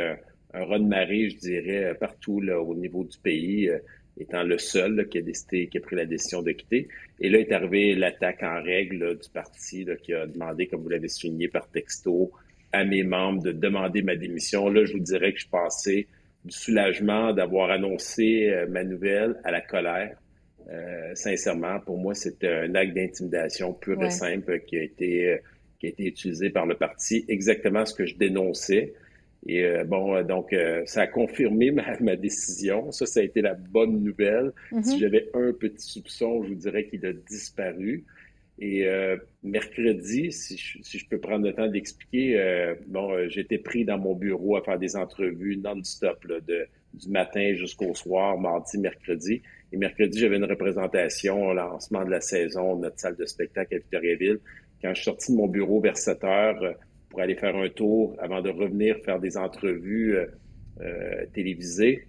un 0.52 0.78
de 0.78 0.84
marée, 0.86 1.28
je 1.28 1.36
dirais, 1.38 1.92
partout 1.98 2.40
là, 2.40 2.62
au 2.62 2.74
niveau 2.74 3.02
du 3.02 3.18
pays 3.18 3.68
étant 4.18 4.42
le 4.42 4.58
seul 4.58 5.08
qui 5.08 5.18
a 5.18 5.22
décidé, 5.22 5.66
qui 5.66 5.78
a 5.78 5.80
pris 5.80 5.96
la 5.96 6.06
décision 6.06 6.42
de 6.42 6.52
quitter. 6.52 6.88
Et 7.20 7.28
là 7.28 7.38
est 7.38 7.52
arrivé 7.52 7.94
l'attaque 7.94 8.42
en 8.42 8.62
règle 8.62 9.18
du 9.18 9.28
parti 9.30 9.86
qui 10.02 10.14
a 10.14 10.26
demandé, 10.26 10.66
comme 10.66 10.82
vous 10.82 10.88
l'avez 10.88 11.08
souligné 11.08 11.48
par 11.48 11.68
texto, 11.68 12.32
à 12.72 12.84
mes 12.84 13.04
membres 13.04 13.42
de 13.42 13.52
demander 13.52 14.02
ma 14.02 14.16
démission. 14.16 14.68
Là, 14.68 14.84
je 14.84 14.92
vous 14.94 15.00
dirais 15.00 15.32
que 15.32 15.40
je 15.40 15.48
passais 15.48 16.06
du 16.44 16.54
soulagement 16.54 17.32
d'avoir 17.32 17.70
annoncé 17.70 18.50
euh, 18.50 18.66
ma 18.68 18.84
nouvelle 18.84 19.40
à 19.44 19.50
la 19.50 19.60
colère. 19.60 20.16
Euh, 20.68 21.14
sincèrement, 21.14 21.78
pour 21.80 21.98
moi, 21.98 22.14
c'était 22.14 22.48
un 22.48 22.74
acte 22.74 22.94
d'intimidation 22.94 23.72
pur 23.72 24.02
et 24.02 24.10
simple 24.10 24.60
qui 24.60 24.78
a 24.78 24.82
été 24.82 25.28
euh, 25.28 25.38
qui 25.78 25.86
a 25.86 25.90
été 25.90 26.06
utilisé 26.06 26.50
par 26.50 26.66
le 26.66 26.76
parti, 26.76 27.24
exactement 27.28 27.84
ce 27.84 27.94
que 27.94 28.06
je 28.06 28.16
dénonçais. 28.16 28.94
Et 29.46 29.64
euh, 29.64 29.84
bon, 29.84 30.14
euh, 30.14 30.22
donc, 30.22 30.52
euh, 30.52 30.82
ça 30.86 31.02
a 31.02 31.06
confirmé 31.06 31.70
ma, 31.70 32.16
décision. 32.16 32.90
Ça, 32.92 33.06
ça 33.06 33.20
a 33.20 33.22
été 33.22 33.42
la 33.42 33.54
bonne 33.54 34.02
nouvelle. 34.02 34.52
Si 34.70 34.76
mm-hmm. 34.76 34.98
j'avais 34.98 35.30
un 35.34 35.52
petit 35.52 35.86
soupçon, 35.86 36.42
je 36.42 36.48
vous 36.48 36.54
dirais 36.54 36.86
qu'il 36.86 37.04
a 37.06 37.12
disparu. 37.12 38.04
Et 38.60 38.86
mercredi, 39.42 40.30
si 40.30 40.56
je, 40.56 40.78
si 40.80 40.98
je, 41.00 41.08
peux 41.08 41.18
prendre 41.18 41.44
le 41.44 41.52
temps 41.52 41.66
d'expliquer, 41.66 42.74
bon, 42.86 43.28
j'étais 43.28 43.58
pris 43.58 43.84
dans 43.84 43.98
mon 43.98 44.14
bureau 44.14 44.54
à 44.54 44.62
faire 44.62 44.78
des 44.78 44.94
entrevues 44.94 45.56
non-stop, 45.56 46.24
de, 46.24 46.68
du 46.92 47.08
matin 47.08 47.54
jusqu'au 47.54 47.92
soir, 47.96 48.38
mardi, 48.38 48.78
mercredi. 48.78 49.42
Et 49.72 49.76
mercredi, 49.76 50.20
j'avais 50.20 50.36
une 50.36 50.44
représentation 50.44 51.48
au 51.48 51.52
lancement 51.52 52.04
de 52.04 52.10
la 52.10 52.20
saison 52.20 52.76
notre 52.76 53.00
salle 53.00 53.16
de 53.16 53.26
spectacle 53.26 53.74
à 53.74 53.78
Victoriaville. 53.78 54.38
Quand 54.80 54.90
je 54.90 55.00
suis 55.00 55.04
sorti 55.04 55.32
de 55.32 55.36
mon 55.36 55.48
bureau 55.48 55.80
vers 55.80 55.96
7 55.96 56.22
heures, 56.22 56.76
pour 57.14 57.22
aller 57.22 57.36
faire 57.36 57.54
un 57.54 57.68
tour 57.68 58.16
avant 58.18 58.42
de 58.42 58.50
revenir 58.50 58.96
faire 59.04 59.20
des 59.20 59.36
entrevues 59.36 60.16
euh, 60.16 60.26
euh, 60.80 61.24
télévisées. 61.32 62.08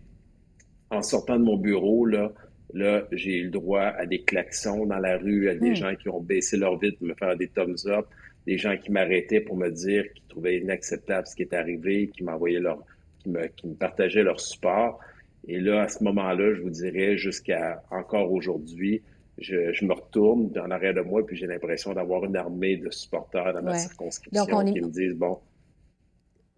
En 0.90 1.04
sortant 1.04 1.38
de 1.38 1.44
mon 1.44 1.58
bureau, 1.58 2.08
là, 2.08 2.34
là 2.74 3.08
j'ai 3.12 3.38
eu 3.38 3.44
le 3.44 3.52
droit 3.52 3.84
à 3.84 4.08
des 4.08 4.24
klaxons 4.24 4.88
dans 4.88 4.98
la 4.98 5.18
rue, 5.18 5.48
à 5.48 5.54
des 5.54 5.70
hmm. 5.70 5.76
gens 5.76 5.96
qui 5.96 6.10
ont 6.10 6.22
baissé 6.22 6.58
leur 6.58 6.80
vitre 6.80 6.98
pour 6.98 7.06
me 7.06 7.14
faire 7.14 7.38
des 7.38 7.50
thumbs 7.50 7.86
up, 7.86 8.08
des 8.48 8.58
gens 8.58 8.76
qui 8.78 8.92
m'arrêtaient 8.92 9.42
pour 9.42 9.56
me 9.58 9.70
dire 9.70 10.12
qu'ils 10.12 10.26
trouvaient 10.28 10.58
inacceptable 10.58 11.28
ce 11.28 11.36
qui 11.36 11.44
est 11.44 11.54
arrivé, 11.54 12.08
qui 12.08 12.24
m'envoyaient 12.24 12.60
leur, 12.60 12.80
qui 13.20 13.30
me, 13.30 13.46
qui 13.46 13.68
me 13.68 13.76
partageaient 13.76 14.24
leur 14.24 14.40
support. 14.40 15.00
Et 15.48 15.60
là, 15.60 15.84
à 15.84 15.88
ce 15.88 16.04
moment-là, 16.04 16.56
je 16.56 16.64
vous 16.64 16.72
dirais, 16.72 17.16
jusqu'à 17.16 17.84
encore 17.92 18.32
aujourd'hui, 18.32 19.04
je, 19.38 19.86
me 19.86 19.94
retourne 19.94 20.52
en 20.58 20.72
arrière 20.72 20.94
de 20.94 21.02
moi, 21.02 21.26
puis 21.26 21.36
j'ai 21.36 21.48
l'impression 21.48 21.94
d'avoir 21.94 22.24
une 22.26 22.36
armée 22.36 22.78
de 22.78 22.90
supporters 22.90 23.54
dans 23.54 23.62
ma 23.62 23.78
circonscription 23.78 24.46
qui 24.46 24.82
me 24.82 24.90
disent, 24.90 25.16
bon, 25.16 25.40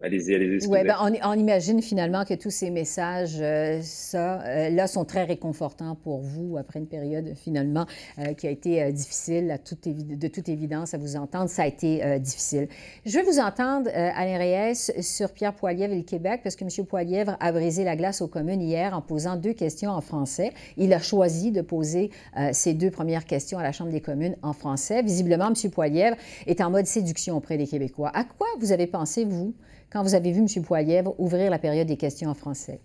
Allez-y, 0.00 0.32
allez-y. 0.32 0.68
Oui, 0.68 0.78
ben 0.84 0.94
on, 1.02 1.12
on, 1.28 1.32
imagine 1.32 1.82
finalement 1.82 2.24
que 2.24 2.34
tous 2.34 2.50
ces 2.50 2.70
messages, 2.70 3.38
euh, 3.40 3.80
ça, 3.82 4.40
euh, 4.42 4.70
là, 4.70 4.86
sont 4.86 5.04
très 5.04 5.24
réconfortants 5.24 5.96
pour 5.96 6.20
vous 6.20 6.56
après 6.56 6.78
une 6.78 6.86
période 6.86 7.34
finalement 7.34 7.84
euh, 8.20 8.32
qui 8.32 8.46
a 8.46 8.50
été 8.50 8.92
difficile, 8.92 9.50
à 9.50 9.58
toute 9.58 9.88
de 9.88 10.28
toute 10.28 10.48
évidence, 10.48 10.94
à 10.94 10.98
vous 10.98 11.16
entendre, 11.16 11.50
ça 11.50 11.62
a 11.62 11.66
été 11.66 12.20
difficile. 12.20 12.68
Je 13.06 13.18
vais 13.18 13.24
vous 13.24 13.40
entendre, 13.40 13.90
Alain 13.92 14.38
Reyes, 14.38 15.02
sur 15.02 15.32
Pierre 15.32 15.54
Poilievre 15.54 15.92
et 15.92 15.96
le 15.96 16.04
Québec, 16.04 16.42
parce 16.44 16.54
que 16.54 16.62
M. 16.62 16.86
Poilievre 16.86 17.36
a 17.40 17.50
brisé 17.50 17.82
la 17.82 17.96
glace 17.96 18.22
aux 18.22 18.28
communes 18.28 18.62
hier 18.62 18.94
en 18.94 19.02
posant 19.02 19.34
deux 19.34 19.52
questions 19.52 19.90
en 19.90 20.00
français. 20.00 20.52
Il 20.76 20.92
a 20.92 21.00
choisi 21.00 21.50
de 21.50 21.60
poser 21.60 22.10
ces 22.52 22.74
deux 22.74 22.90
premières 22.90 23.24
questions 23.24 23.58
à 23.58 23.62
la 23.64 23.72
Chambre 23.72 23.90
des 23.90 24.00
communes 24.00 24.36
en 24.42 24.52
français. 24.52 25.02
Visiblement, 25.02 25.48
M. 25.48 25.70
Poilievre 25.70 26.16
est 26.46 26.60
en 26.60 26.70
mode 26.70 26.86
séduction 26.86 27.36
auprès 27.36 27.58
des 27.58 27.66
Québécois. 27.66 28.12
À 28.14 28.24
quoi 28.24 28.46
vous 28.60 28.70
avez 28.70 28.86
pensé, 28.86 29.24
vous? 29.24 29.54
Quand 29.90 30.02
vous 30.02 30.14
avez 30.14 30.32
vu 30.32 30.40
M. 30.40 30.64
Poilievre 30.64 31.14
ouvrir 31.18 31.50
la 31.50 31.58
période 31.58 31.86
des 31.86 31.96
questions 31.96 32.30
en 32.30 32.34
français? 32.34 32.80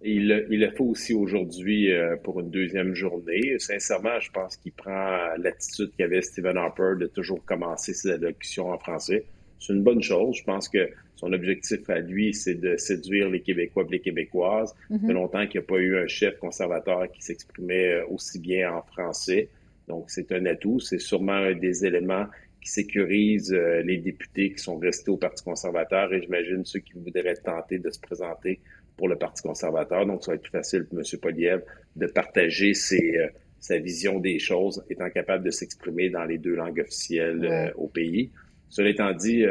Il, 0.00 0.46
il 0.48 0.60
le 0.60 0.70
fait 0.70 0.80
aussi 0.80 1.12
aujourd'hui 1.12 1.90
euh, 1.90 2.16
pour 2.22 2.38
une 2.38 2.50
deuxième 2.50 2.94
journée. 2.94 3.58
Sincèrement, 3.58 4.20
je 4.20 4.30
pense 4.30 4.56
qu'il 4.56 4.72
prend 4.72 5.34
l'attitude 5.38 5.90
qu'avait 5.98 6.22
Stephen 6.22 6.56
Harper 6.56 6.92
de 7.00 7.06
toujours 7.06 7.44
commencer 7.44 7.94
ses 7.94 8.10
allocutions 8.12 8.70
en 8.70 8.78
français. 8.78 9.24
C'est 9.58 9.72
une 9.72 9.82
bonne 9.82 10.02
chose. 10.02 10.36
Je 10.36 10.44
pense 10.44 10.68
que 10.68 10.88
son 11.16 11.32
objectif 11.32 11.90
à 11.90 11.98
lui, 11.98 12.32
c'est 12.32 12.54
de 12.54 12.76
séduire 12.76 13.28
les 13.28 13.40
Québécois 13.40 13.84
et 13.88 13.92
les 13.92 14.00
Québécoises. 14.00 14.72
Ça 14.88 14.98
fait 14.98 15.06
mhm. 15.06 15.12
longtemps 15.14 15.46
qu'il 15.48 15.60
n'y 15.60 15.64
a 15.64 15.66
pas 15.66 15.78
eu 15.78 15.98
un 15.98 16.06
chef 16.06 16.38
conservateur 16.38 17.10
qui 17.10 17.20
s'exprimait 17.20 17.94
euh, 17.94 18.06
aussi 18.08 18.38
bien 18.38 18.72
en 18.72 18.82
français. 18.82 19.48
Donc, 19.88 20.04
c'est 20.10 20.30
un 20.30 20.46
atout. 20.46 20.78
C'est 20.78 21.00
sûrement 21.00 21.32
un 21.32 21.54
des 21.54 21.84
éléments 21.84 22.26
qui 22.68 22.74
sécurise 22.74 23.52
euh, 23.52 23.82
les 23.82 23.96
députés 23.96 24.52
qui 24.52 24.58
sont 24.58 24.78
restés 24.78 25.10
au 25.10 25.16
Parti 25.16 25.42
conservateur 25.42 26.12
et 26.12 26.20
j'imagine 26.20 26.64
ceux 26.64 26.80
qui 26.80 26.92
voudraient 26.94 27.34
tenter 27.34 27.78
de 27.78 27.90
se 27.90 27.98
présenter 27.98 28.60
pour 28.96 29.08
le 29.08 29.16
Parti 29.16 29.42
conservateur. 29.42 30.04
Donc, 30.06 30.22
ça 30.22 30.32
va 30.32 30.36
être 30.36 30.42
plus 30.42 30.50
facile 30.50 30.84
pour 30.84 30.98
M. 30.98 31.04
Poliev 31.20 31.62
de 31.96 32.06
partager 32.06 32.72
euh, 32.72 33.26
sa 33.58 33.78
vision 33.78 34.18
des 34.18 34.38
choses, 34.38 34.84
étant 34.90 35.08
capable 35.08 35.44
de 35.44 35.50
s'exprimer 35.50 36.10
dans 36.10 36.24
les 36.24 36.36
deux 36.36 36.54
langues 36.54 36.80
officielles 36.80 37.44
euh, 37.44 37.70
au 37.76 37.88
pays. 37.88 38.30
Cela 38.68 38.90
étant 38.90 39.12
dit, 39.14 39.44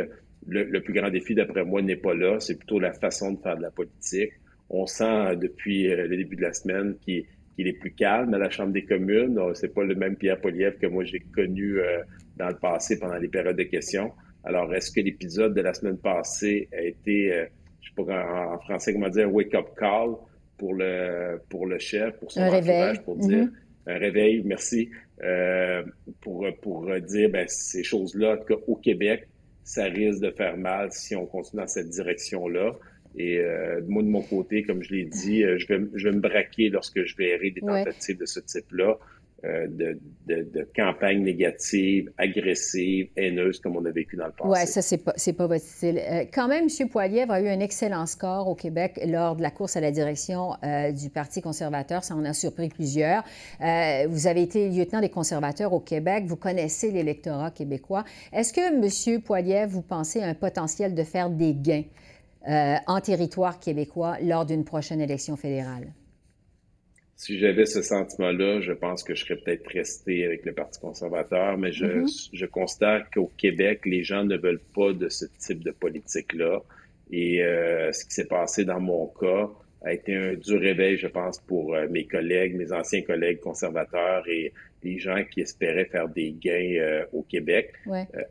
le, 0.48 0.80
plus 0.82 0.94
grand 0.94 1.10
défi, 1.10 1.34
d'après 1.34 1.66
moi, 1.66 1.82
n'est 1.82 1.96
pas 1.96 2.14
là. 2.14 2.40
C'est 2.40 2.56
plutôt 2.56 2.80
la 2.80 2.94
façon 2.94 3.32
de 3.32 3.40
faire 3.42 3.58
de 3.58 3.64
la 3.64 3.72
politique. 3.72 4.30
On 4.70 4.86
sent 4.86 5.38
depuis 5.38 5.88
le 5.88 6.08
début 6.08 6.36
de 6.36 6.44
la 6.44 6.54
semaine 6.54 6.96
qu'il 7.04 7.26
est 7.58 7.80
plus 7.80 7.94
calme 7.94 8.36
à 8.36 8.38
la 8.38 8.52
Chambre 8.52 8.74
des 8.74 8.86
communes. 8.86 9.40
C'est 9.56 9.74
pas 9.74 9.84
le 9.84 9.96
même 9.96 10.18
Pierre 10.18 10.40
Poliev 10.40 10.78
que 10.78 10.86
moi 10.86 11.04
j'ai 11.04 11.20
connu 11.20 11.80
dans 12.38 12.50
le 12.50 12.58
passé 12.58 13.00
pendant 13.00 13.18
les 13.18 13.28
périodes 13.28 13.58
de 13.58 13.64
questions. 13.64 14.12
Alors, 14.44 14.74
est-ce 14.74 14.92
que 14.92 15.02
l'épisode 15.02 15.54
de 15.54 15.62
la 15.62 15.74
semaine 15.74 15.98
passée 15.98 16.70
a 16.72 16.82
été, 16.82 17.34
euh, 17.34 17.46
je 17.82 17.90
sais 17.90 17.96
pas 17.96 18.54
en, 18.54 18.60
français 18.60 18.94
comment 18.94 19.10
dire, 19.10 19.34
wake-up 19.34 19.68
call 19.78 20.12
pour 20.58 20.74
le, 20.74 21.42
pour 21.50 21.66
le 21.66 21.78
chef, 21.80 22.18
pour 22.18 22.32
son 22.32 22.42
un 22.42 22.50
réveil. 22.50 23.00
pour 23.04 23.18
dire 23.18 23.46
mm-hmm. 23.46 23.52
un 23.92 23.98
réveil, 23.98 24.42
merci, 24.46 24.90
euh, 25.24 25.84
pour, 26.22 26.48
pour 26.62 26.90
dire 27.02 27.30
ben, 27.30 27.46
ces 27.48 27.84
choses-là, 27.84 28.36
en 28.36 28.38
tout 28.38 28.56
cas 28.56 28.62
au 28.68 28.76
Québec, 28.76 29.28
ça 29.64 29.84
risque 29.86 30.22
de 30.22 30.32
faire 30.32 30.58
mal 30.58 30.92
si 30.92 31.16
on 31.16 31.26
continue 31.26 31.62
dans 31.62 31.68
cette 31.68 31.90
direction-là. 31.90 32.74
Et 33.18 33.40
euh, 33.40 33.82
moi, 33.88 34.04
de 34.04 34.08
mon 34.08 34.22
côté, 34.22 34.64
comme 34.64 34.82
je 34.84 34.94
l'ai 34.94 35.06
dit, 35.06 35.42
je, 35.42 35.68
vais, 35.68 35.84
je 35.94 36.08
vais 36.08 36.16
me 36.16 36.22
braquer 36.22 36.70
lorsque 36.70 37.04
je 37.04 37.16
verrai 37.18 37.50
des 37.50 37.62
tentatives 37.62 38.18
de 38.18 38.26
ce 38.26 38.40
type-là. 38.40 38.98
Euh, 39.46 39.68
de, 39.70 40.00
de, 40.26 40.68
campagnes 40.76 41.22
négatives, 41.22 42.12
agressives, 42.18 43.10
haineuses, 43.16 43.60
comme 43.60 43.78
on 43.78 43.86
a 43.86 43.92
vécu 43.92 44.16
dans 44.16 44.26
le 44.26 44.32
passé. 44.32 44.50
Oui, 44.50 44.66
ça, 44.66 44.82
c'est 44.82 44.98
pas, 44.98 45.14
pas 45.14 45.48
votre 45.48 45.64
style. 45.64 46.00
Euh, 46.00 46.26
quand 46.34 46.48
même, 46.48 46.66
M. 46.80 46.90
Poilievre 46.90 47.34
a 47.34 47.42
eu 47.42 47.48
un 47.48 47.60
excellent 47.60 48.08
score 48.08 48.48
au 48.48 48.56
Québec 48.56 49.00
lors 49.06 49.36
de 49.36 49.44
la 49.44 49.52
course 49.52 49.78
à 49.78 49.80
la 49.80 49.92
direction 49.92 50.56
euh, 50.64 50.92
du 50.92 51.12
Parti 51.12 51.44
conservateur. 51.44 52.04
Ça 52.04 52.16
en 52.16 52.26
a 52.26 52.34
surpris 52.34 52.70
plusieurs. 52.70 53.24
vous 53.60 54.26
avez 54.26 54.42
été 54.42 54.70
lieutenant 54.70 55.02
des 55.02 55.10
conservateurs 55.10 55.72
au 55.72 55.82
Québec. 55.82 56.24
Vous 56.26 56.36
connaissez 56.36 56.90
l'électorat 56.90 57.52
québécois. 57.52 58.06
Est-ce 58.34 58.52
que, 58.52 58.74
M. 58.74 59.22
Poilievre, 59.22 59.72
vous 59.72 59.84
pensez 59.84 60.20
à 60.20 60.26
un 60.26 60.34
potentiel 60.34 60.96
de 60.96 61.04
faire 61.04 61.30
des 61.30 61.54
gains 61.54 61.84
en 62.48 63.00
territoire 63.02 63.60
québécois 63.60 64.18
lors 64.24 64.48
d'une 64.48 64.64
prochaine 64.64 65.00
élection 65.00 65.36
fédérale? 65.36 65.94
Si 67.18 67.40
j'avais 67.40 67.66
ce 67.66 67.82
sentiment-là, 67.82 68.62
je 68.62 68.72
pense 68.72 69.04
que 69.04 69.16
je 69.16 69.26
serais 69.26 69.38
peut-être 69.38 69.68
resté 69.72 70.24
avec 70.24 70.46
le 70.46 70.54
Parti 70.54 70.80
conservateur, 70.80 71.58
mais 71.58 71.72
je, 71.72 71.86
mm-hmm. 71.86 72.30
je 72.32 72.46
constate 72.46 73.12
qu'au 73.12 73.32
Québec, 73.38 73.82
les 73.86 74.04
gens 74.04 74.24
ne 74.24 74.38
veulent 74.38 74.62
pas 74.76 74.94
de 74.94 75.10
ce 75.10 75.26
type 75.40 75.64
de 75.64 75.72
politique-là. 75.72 76.62
Et 77.10 77.44
euh, 77.44 77.92
ce 77.92 78.06
qui 78.06 78.12
s'est 78.12 78.28
passé 78.28 78.66
dans 78.66 78.80
mon 78.80 79.08
cas 79.08 79.50
a 79.82 79.94
été 79.94 80.16
un 80.16 80.34
dur 80.36 80.60
réveil, 80.62 80.98
je 80.98 81.08
pense, 81.08 81.40
pour 81.40 81.74
euh, 81.74 81.88
mes 81.90 82.06
collègues, 82.06 82.56
mes 82.56 82.72
anciens 82.72 83.02
collègues 83.02 83.40
conservateurs 83.40 84.24
et 84.30 84.54
les 84.84 85.00
gens 85.00 85.24
qui 85.24 85.42
espéraient 85.42 85.86
faire 85.86 86.10
des 86.10 86.34
gains 86.34 86.76
euh, 86.80 87.06
au 87.14 87.24
Québec, 87.24 87.74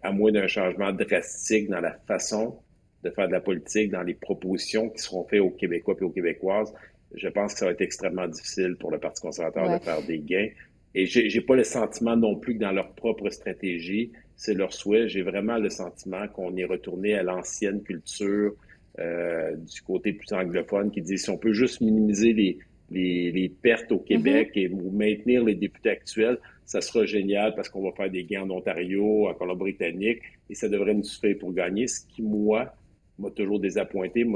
à 0.02 0.12
moins 0.12 0.30
d'un 0.30 0.46
changement 0.46 0.92
drastique 0.92 1.68
dans 1.68 1.80
la 1.80 1.98
façon 2.06 2.56
de 3.02 3.10
faire 3.10 3.26
de 3.26 3.32
la 3.32 3.40
politique, 3.40 3.90
dans 3.90 4.02
les 4.02 4.14
propositions 4.14 4.90
qui 4.90 4.98
seront 5.00 5.24
faites 5.24 5.40
aux 5.40 5.50
Québécois 5.50 5.96
et 6.00 6.04
aux 6.04 6.10
Québécoises 6.10 6.72
je 7.14 7.28
pense 7.28 7.54
que 7.54 7.60
ça 7.60 7.66
va 7.66 7.72
être 7.72 7.80
extrêmement 7.80 8.28
difficile 8.28 8.76
pour 8.78 8.90
le 8.90 8.98
Parti 8.98 9.22
conservateur 9.22 9.78
de 9.78 9.82
faire 9.82 10.02
des 10.02 10.18
gains. 10.18 10.48
Et 10.94 11.06
j'ai 11.06 11.28
n'ai 11.28 11.40
pas 11.40 11.56
le 11.56 11.64
sentiment 11.64 12.16
non 12.16 12.36
plus 12.36 12.54
que 12.54 12.60
dans 12.60 12.72
leur 12.72 12.92
propre 12.92 13.28
stratégie, 13.30 14.12
c'est 14.34 14.54
leur 14.54 14.72
souhait. 14.72 15.08
J'ai 15.08 15.22
vraiment 15.22 15.58
le 15.58 15.68
sentiment 15.68 16.26
qu'on 16.28 16.56
est 16.56 16.64
retourné 16.64 17.14
à 17.14 17.22
l'ancienne 17.22 17.82
culture 17.82 18.54
euh, 18.98 19.54
du 19.56 19.82
côté 19.82 20.14
plus 20.14 20.32
anglophone 20.32 20.90
qui 20.90 21.02
dit 21.02 21.18
si 21.18 21.28
on 21.28 21.36
peut 21.36 21.52
juste 21.52 21.82
minimiser 21.82 22.32
les, 22.32 22.58
les, 22.90 23.52
pertes 23.62 23.92
au 23.92 23.98
Québec 23.98 24.52
mm-hmm. 24.54 24.58
et 24.58 24.68
maintenir 24.68 25.44
les 25.44 25.54
députés 25.54 25.90
actuels, 25.90 26.38
ça 26.64 26.80
sera 26.80 27.04
génial 27.04 27.54
parce 27.54 27.68
qu'on 27.68 27.82
va 27.82 27.92
faire 27.92 28.10
des 28.10 28.24
gains 28.24 28.42
en 28.42 28.50
Ontario, 28.50 29.28
en 29.28 29.34
Colombie-Britannique, 29.34 30.22
et 30.48 30.54
ça 30.54 30.68
devrait 30.68 30.94
nous 30.94 31.04
suffire 31.04 31.36
pour 31.38 31.52
gagner, 31.52 31.86
ce 31.86 32.06
qui, 32.06 32.22
moi, 32.22 32.74
m'a 33.18 33.30
toujours 33.30 33.60
désappointé. 33.60 34.26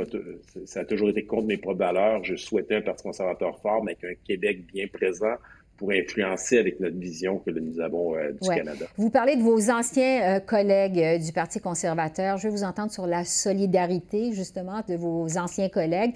Ça 0.64 0.81
a 0.81 0.85
toujours 0.85 1.11
été 1.11 1.25
contre 1.25 1.47
mes 1.47 1.57
propres 1.57 1.79
valeurs. 1.79 2.25
Je 2.25 2.37
souhaitais 2.37 2.77
un 2.77 2.83
Parti 2.83 3.03
conservateur 3.03 3.61
fort, 3.61 3.85
mais 3.85 3.93
avec 3.93 4.19
un 4.19 4.23
Québec 4.25 4.66
bien 4.73 4.87
présent 4.88 5.37
pour 5.81 5.93
influencer 5.93 6.59
avec 6.59 6.79
notre 6.79 6.99
vision 6.99 7.38
que 7.38 7.51
nous 7.51 7.81
avons 7.81 8.14
euh, 8.14 8.33
du 8.33 8.47
Canada. 8.47 8.85
Vous 8.99 9.09
parlez 9.09 9.37
de 9.37 9.43
vos 9.43 9.71
anciens 9.71 10.37
euh, 10.37 10.40
collègues 10.40 10.99
euh, 10.99 11.16
du 11.16 11.33
Parti 11.33 11.59
conservateur. 11.59 12.37
Je 12.37 12.49
vais 12.49 12.55
vous 12.55 12.64
entendre 12.64 12.93
sur 12.93 13.07
la 13.07 13.25
solidarité, 13.25 14.33
justement, 14.33 14.83
de 14.87 14.95
vos 14.95 15.38
anciens 15.38 15.71
collègues 15.71 16.12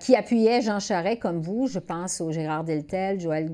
qui 0.00 0.16
appuyaient 0.16 0.60
Jean 0.60 0.80
Charest 0.80 1.20
comme 1.20 1.40
vous. 1.40 1.68
Je 1.68 1.78
pense 1.78 2.20
au 2.20 2.32
Gérard 2.32 2.64
Deltel, 2.64 3.20
Joël, 3.20 3.48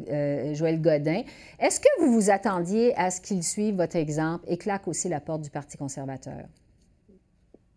Joël 0.55 0.81
Godin. 0.81 1.23
Est-ce 1.59 1.81
que 1.81 2.01
vous 2.01 2.13
vous 2.13 2.31
attendiez 2.31 2.95
à 2.97 3.11
ce 3.11 3.21
qu'ils 3.21 3.43
suivent 3.43 3.77
votre 3.77 3.97
exemple 3.97 4.45
et 4.49 4.57
claquent 4.57 4.89
aussi 4.89 5.11
la 5.11 5.21
porte 5.21 5.43
du 5.43 5.51
Parti 5.51 5.77
conservateur? 5.77 6.47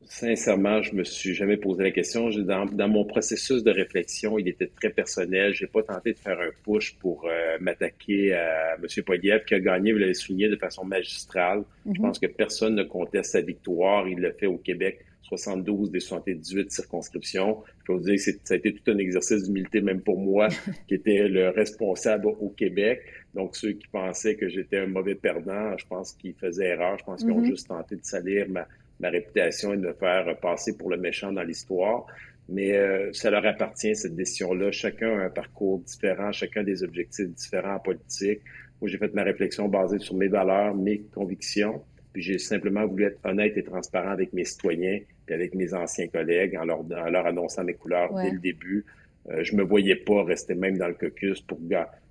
Sincèrement, 0.07 0.83
je 0.83 0.93
me 0.93 1.03
suis 1.03 1.33
jamais 1.33 1.57
posé 1.57 1.83
la 1.83 1.91
question. 1.91 2.29
Dans, 2.29 2.65
dans 2.65 2.87
mon 2.87 3.05
processus 3.05 3.63
de 3.63 3.71
réflexion, 3.71 4.37
il 4.37 4.47
était 4.47 4.67
très 4.67 4.91
personnel. 4.91 5.53
J'ai 5.53 5.65
pas 5.65 5.81
tenté 5.81 6.13
de 6.13 6.19
faire 6.19 6.39
un 6.39 6.51
push 6.63 6.95
pour 6.99 7.25
euh, 7.25 7.57
m'attaquer 7.59 8.33
à 8.33 8.75
M. 8.75 9.03
Poliev, 9.03 9.45
qui 9.45 9.55
a 9.55 9.59
gagné, 9.59 9.93
vous 9.93 9.97
l'avez 9.97 10.13
souligné, 10.13 10.47
de 10.47 10.57
façon 10.57 10.85
magistrale. 10.85 11.63
Je 11.85 11.91
mhm. 11.91 12.01
pense 12.01 12.19
que 12.19 12.27
personne 12.27 12.75
ne 12.75 12.83
conteste 12.83 13.31
sa 13.31 13.41
victoire. 13.41 14.07
Il 14.07 14.19
l'a 14.19 14.31
fait 14.31 14.45
au 14.45 14.57
Québec, 14.57 14.99
72 15.23 15.89
des 15.89 15.99
78 15.99 16.71
circonscriptions. 16.71 17.63
Je 17.79 17.85
peux 17.85 17.93
vous 17.93 18.03
dire 18.03 18.15
que 18.15 18.21
ça 18.21 18.53
a 18.53 18.57
été 18.57 18.73
tout 18.75 18.91
un 18.91 18.97
exercice 18.99 19.43
d'humilité, 19.43 19.81
même 19.81 20.01
pour 20.01 20.19
moi, 20.19 20.49
qui 20.87 20.95
était 20.95 21.27
le 21.27 21.49
responsable 21.49 22.27
au 22.27 22.49
Québec. 22.49 23.01
Donc, 23.33 23.55
ceux 23.55 23.71
qui 23.71 23.87
pensaient 23.87 24.35
que 24.35 24.49
j'étais 24.49 24.77
un 24.77 24.87
mauvais 24.87 25.15
perdant, 25.15 25.75
je 25.77 25.85
pense 25.87 26.13
qu'ils 26.13 26.35
faisaient 26.35 26.67
erreur. 26.67 26.97
Je 26.99 27.03
pense 27.05 27.21
qu'ils 27.21 27.31
ont 27.31 27.39
mhm. 27.39 27.45
juste 27.47 27.67
tenté 27.69 27.95
de 27.95 28.05
salir 28.05 28.47
ma 28.49 28.67
ma 28.99 29.09
réputation 29.09 29.73
et 29.73 29.77
de 29.77 29.81
me 29.81 29.93
faire 29.93 30.37
passer 30.39 30.77
pour 30.77 30.89
le 30.89 30.97
méchant 30.97 31.31
dans 31.31 31.43
l'histoire. 31.43 32.05
Mais 32.47 32.73
euh, 32.73 33.11
ça 33.13 33.31
leur 33.31 33.45
appartient, 33.45 33.95
cette 33.95 34.15
décision-là. 34.15 34.71
Chacun 34.71 35.19
a 35.19 35.25
un 35.25 35.29
parcours 35.29 35.79
différent, 35.79 36.31
chacun 36.31 36.63
des 36.63 36.83
objectifs 36.83 37.27
différents 37.29 37.75
en 37.75 37.79
politique. 37.79 38.41
Moi, 38.81 38.89
j'ai 38.89 38.97
fait 38.97 39.13
ma 39.13 39.23
réflexion 39.23 39.67
basée 39.67 39.99
sur 39.99 40.15
mes 40.15 40.27
valeurs, 40.27 40.75
mes 40.75 40.99
convictions. 41.13 41.81
Puis 42.13 42.21
j'ai 42.21 42.37
simplement 42.37 42.85
voulu 42.85 43.05
être 43.05 43.19
honnête 43.25 43.57
et 43.57 43.63
transparent 43.63 44.11
avec 44.11 44.31
mes 44.31 44.45
citoyens 44.45 44.99
et 45.27 45.33
avec 45.33 45.55
mes 45.55 45.73
anciens 45.73 46.07
collègues 46.07 46.55
en 46.55 46.65
leur, 46.65 46.79
en 46.79 47.09
leur 47.09 47.25
annonçant 47.25 47.63
mes 47.63 47.73
couleurs 47.73 48.13
dès 48.13 48.31
le 48.31 48.39
début. 48.39 48.85
Euh, 49.29 49.43
je 49.43 49.55
me 49.55 49.63
voyais 49.63 49.95
pas 49.95 50.23
rester 50.23 50.55
même 50.55 50.77
dans 50.77 50.87
le 50.87 50.93
caucus 50.93 51.41
pour 51.41 51.59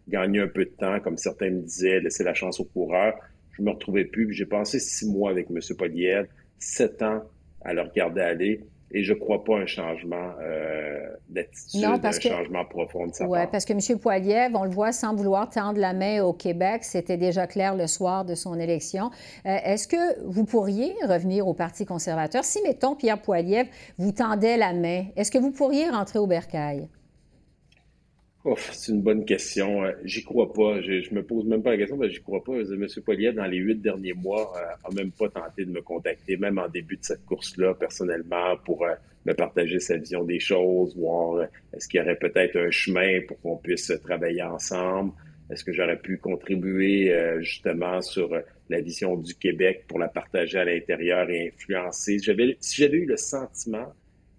gagner 0.09 0.41
un 0.41 0.49
peu 0.49 0.65
de 0.65 0.71
temps, 0.71 1.01
comme 1.01 1.17
certains 1.17 1.51
me 1.51 1.61
disaient, 1.61 2.01
laisser 2.01 2.25
la 2.25 2.35
chance 2.35 2.61
aux 2.61 2.65
coureurs. 2.65 3.15
Je 3.57 3.63
me 3.63 3.71
retrouvais 3.71 4.05
plus. 4.05 4.33
J'ai 4.33 4.47
passé 4.47 4.81
six 4.81 5.09
mois 5.09 5.31
avec 5.31 5.47
M. 5.49 5.61
Poliev 5.79 6.27
sept 6.59 7.03
ans 7.03 7.23
à 7.65 7.73
le 7.73 7.83
regarder 7.83 8.21
aller. 8.21 8.65
Et 8.97 9.03
je 9.03 9.13
ne 9.13 9.19
crois 9.19 9.43
pas 9.43 9.57
un 9.57 9.67
changement 9.67 10.31
euh, 10.41 11.01
d'attitude, 11.29 11.85
un 11.85 12.13
changement 12.13 12.65
profond 12.65 13.09
de 13.09 13.15
sa 13.15 13.27
Oui, 13.27 13.41
parce 13.51 13.65
que 13.65 13.73
M. 13.73 13.99
Poiliev, 13.99 14.55
on 14.55 14.63
le 14.63 14.71
voit 14.71 14.93
sans 14.93 15.17
vouloir 15.17 15.51
tendre 15.51 15.81
la 15.81 15.93
main 15.93 16.23
au 16.23 16.33
Québec, 16.33 16.85
c'était 16.85 17.17
déjà 17.17 17.49
clair 17.49 17.75
le 17.75 17.89
soir 17.89 18.25
de 18.25 18.37
son 18.37 18.57
élection. 18.61 19.11
Euh, 19.47 19.57
est-ce 19.65 19.89
que 19.89 20.23
vous 20.25 20.45
pourriez 20.45 20.95
revenir 21.09 21.49
au 21.49 21.55
Parti 21.55 21.85
conservateur? 21.87 22.45
Si, 22.45 22.63
mettons, 22.63 22.95
Pierre 22.95 23.21
Poiliev 23.21 23.67
vous 23.99 24.13
tendait 24.13 24.57
la 24.57 24.73
main, 24.73 25.07
est-ce 25.17 25.33
que 25.33 25.39
vous 25.39 25.51
pourriez 25.51 25.89
rentrer 25.89 26.21
au 26.21 26.29
bercail? 26.29 26.89
C'est 28.57 28.93
une 28.93 29.01
bonne 29.01 29.25
question. 29.25 29.85
Euh, 29.85 29.93
j'y 30.05 30.23
crois 30.23 30.53
pas. 30.53 30.81
Je, 30.83 31.15
me 31.15 31.23
pose 31.23 31.47
même 31.47 31.63
pas 31.63 31.71
la 31.71 31.79
question, 31.79 31.97
mais 31.97 32.11
j'y 32.11 32.21
crois 32.21 32.45
pas. 32.45 32.53
M. 32.53 32.87
Poilier, 33.05 33.33
dans 33.33 33.47
les 33.47 33.57
huit 33.57 33.81
derniers 33.81 34.13
mois, 34.13 34.53
euh, 34.57 34.89
a 34.89 34.95
même 34.95 35.13
pas 35.13 35.29
tenté 35.29 35.65
de 35.65 35.71
me 35.71 35.81
contacter, 35.81 36.37
même 36.37 36.59
en 36.59 36.69
début 36.69 36.97
de 36.97 37.05
cette 37.05 37.25
course-là, 37.25 37.75
personnellement, 37.75 38.57
pour 38.65 38.85
euh, 38.85 38.95
me 39.25 39.33
partager 39.33 39.81
sa 39.81 39.97
vision 39.97 40.25
des 40.25 40.41
choses, 40.41 40.95
voir 40.97 41.47
est-ce 41.73 41.89
qu'il 41.89 42.01
y 42.01 42.03
aurait 42.03 42.17
peut-être 42.17 42.57
un 42.57 42.71
chemin 42.71 43.21
pour 43.27 43.41
qu'on 43.41 43.57
puisse 43.57 43.91
travailler 44.03 44.43
ensemble? 44.43 45.13
Est-ce 45.51 45.65
que 45.65 45.73
j'aurais 45.73 45.99
pu 45.99 46.19
contribuer 46.19 47.15
justement 47.41 48.01
sur 48.01 48.31
la 48.71 48.81
vision 48.81 49.17
du 49.17 49.35
Québec 49.35 49.85
pour 49.87 49.99
la 49.99 50.09
partager 50.09 50.59
à 50.59 50.65
l'intérieur 50.65 51.29
et 51.29 51.49
influencer? 51.49 52.19
si 52.19 52.77
j'avais 52.77 52.97
eu 52.97 53.07
le 53.07 53.17
sentiment 53.19 53.93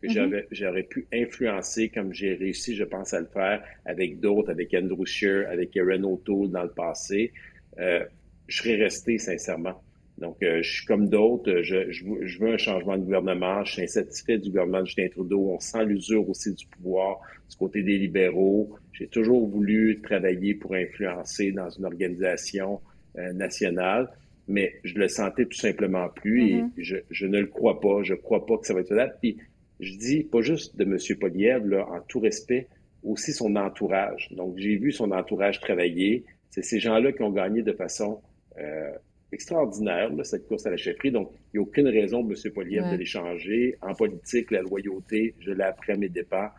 Mm-hmm. 0.07 0.45
j'aurais 0.51 0.83
pu 0.83 1.07
influencer 1.13 1.89
comme 1.89 2.13
j'ai 2.13 2.33
réussi, 2.33 2.75
je 2.75 2.83
pense, 2.83 3.13
à 3.13 3.19
le 3.19 3.27
faire 3.27 3.63
avec 3.85 4.19
d'autres, 4.19 4.51
avec 4.51 4.73
Andrew 4.73 5.05
Scheer, 5.05 5.49
avec 5.49 5.75
Aaron 5.77 6.03
O'Toole 6.03 6.49
dans 6.51 6.63
le 6.63 6.69
passé, 6.69 7.31
euh, 7.79 8.03
je 8.47 8.57
serais 8.57 8.75
resté 8.75 9.17
sincèrement. 9.17 9.81
Donc, 10.17 10.41
euh, 10.43 10.61
je 10.61 10.77
suis 10.77 10.85
comme 10.85 11.09
d'autres, 11.09 11.61
je, 11.61 11.91
je, 11.91 12.39
veux 12.39 12.53
un 12.53 12.57
changement 12.57 12.97
de 12.97 13.03
gouvernement, 13.03 13.65
je 13.65 13.73
suis 13.73 13.81
insatisfait 13.83 14.37
du 14.37 14.49
gouvernement 14.49 14.81
de 14.81 14.85
Justin 14.85 15.09
Trudeau, 15.09 15.49
on 15.49 15.59
sent 15.59 15.83
l'usure 15.85 16.29
aussi 16.29 16.53
du 16.53 16.65
pouvoir 16.67 17.19
du 17.49 17.57
côté 17.57 17.83
des 17.83 17.97
libéraux. 17.97 18.75
J'ai 18.93 19.07
toujours 19.07 19.45
voulu 19.45 19.99
travailler 20.01 20.55
pour 20.55 20.73
influencer 20.73 21.51
dans 21.51 21.69
une 21.69 21.83
organisation 21.83 22.79
euh, 23.17 23.33
nationale, 23.33 24.09
mais 24.47 24.75
je 24.85 24.95
le 24.95 25.09
sentais 25.09 25.45
tout 25.45 25.57
simplement 25.57 26.07
plus 26.07 26.49
et 26.49 26.55
mm-hmm. 26.61 26.71
je, 26.77 26.95
je, 27.09 27.27
ne 27.27 27.39
le 27.39 27.47
crois 27.47 27.81
pas. 27.81 28.03
Je 28.03 28.13
crois 28.13 28.45
pas 28.45 28.57
que 28.57 28.65
ça 28.65 28.73
va 28.73 28.81
être 28.81 28.89
faisable. 28.89 29.15
Puis, 29.21 29.37
je 29.79 29.93
dis 29.97 30.23
pas 30.23 30.41
juste 30.41 30.75
de 30.77 30.83
M. 30.83 30.97
Poliev, 31.19 31.67
là, 31.67 31.87
en 31.89 32.01
tout 32.01 32.19
respect, 32.19 32.67
aussi 33.03 33.33
son 33.33 33.55
entourage. 33.55 34.29
Donc, 34.31 34.57
j'ai 34.57 34.75
vu 34.77 34.91
son 34.91 35.11
entourage 35.11 35.59
travailler. 35.59 36.23
C'est 36.49 36.63
ces 36.63 36.79
gens-là 36.79 37.11
qui 37.11 37.21
ont 37.23 37.31
gagné 37.31 37.61
de 37.61 37.73
façon 37.73 38.21
euh, 38.57 38.91
extraordinaire 39.31 40.11
cette 40.23 40.47
course 40.47 40.65
à 40.65 40.71
la 40.71 40.77
chefferie. 40.77 41.11
Donc, 41.11 41.31
il 41.53 41.59
n'y 41.59 41.59
a 41.59 41.67
aucune 41.67 41.87
raison, 41.87 42.27
M. 42.27 42.51
Poliev, 42.51 42.91
de 42.91 42.97
les 42.97 43.05
changer. 43.05 43.77
En 43.81 43.93
politique, 43.93 44.51
la 44.51 44.61
loyauté, 44.61 45.35
je 45.39 45.51
l'ai 45.51 45.63
appris 45.63 45.91
à 45.91 45.97
mes 45.97 46.09
dépens 46.09 46.49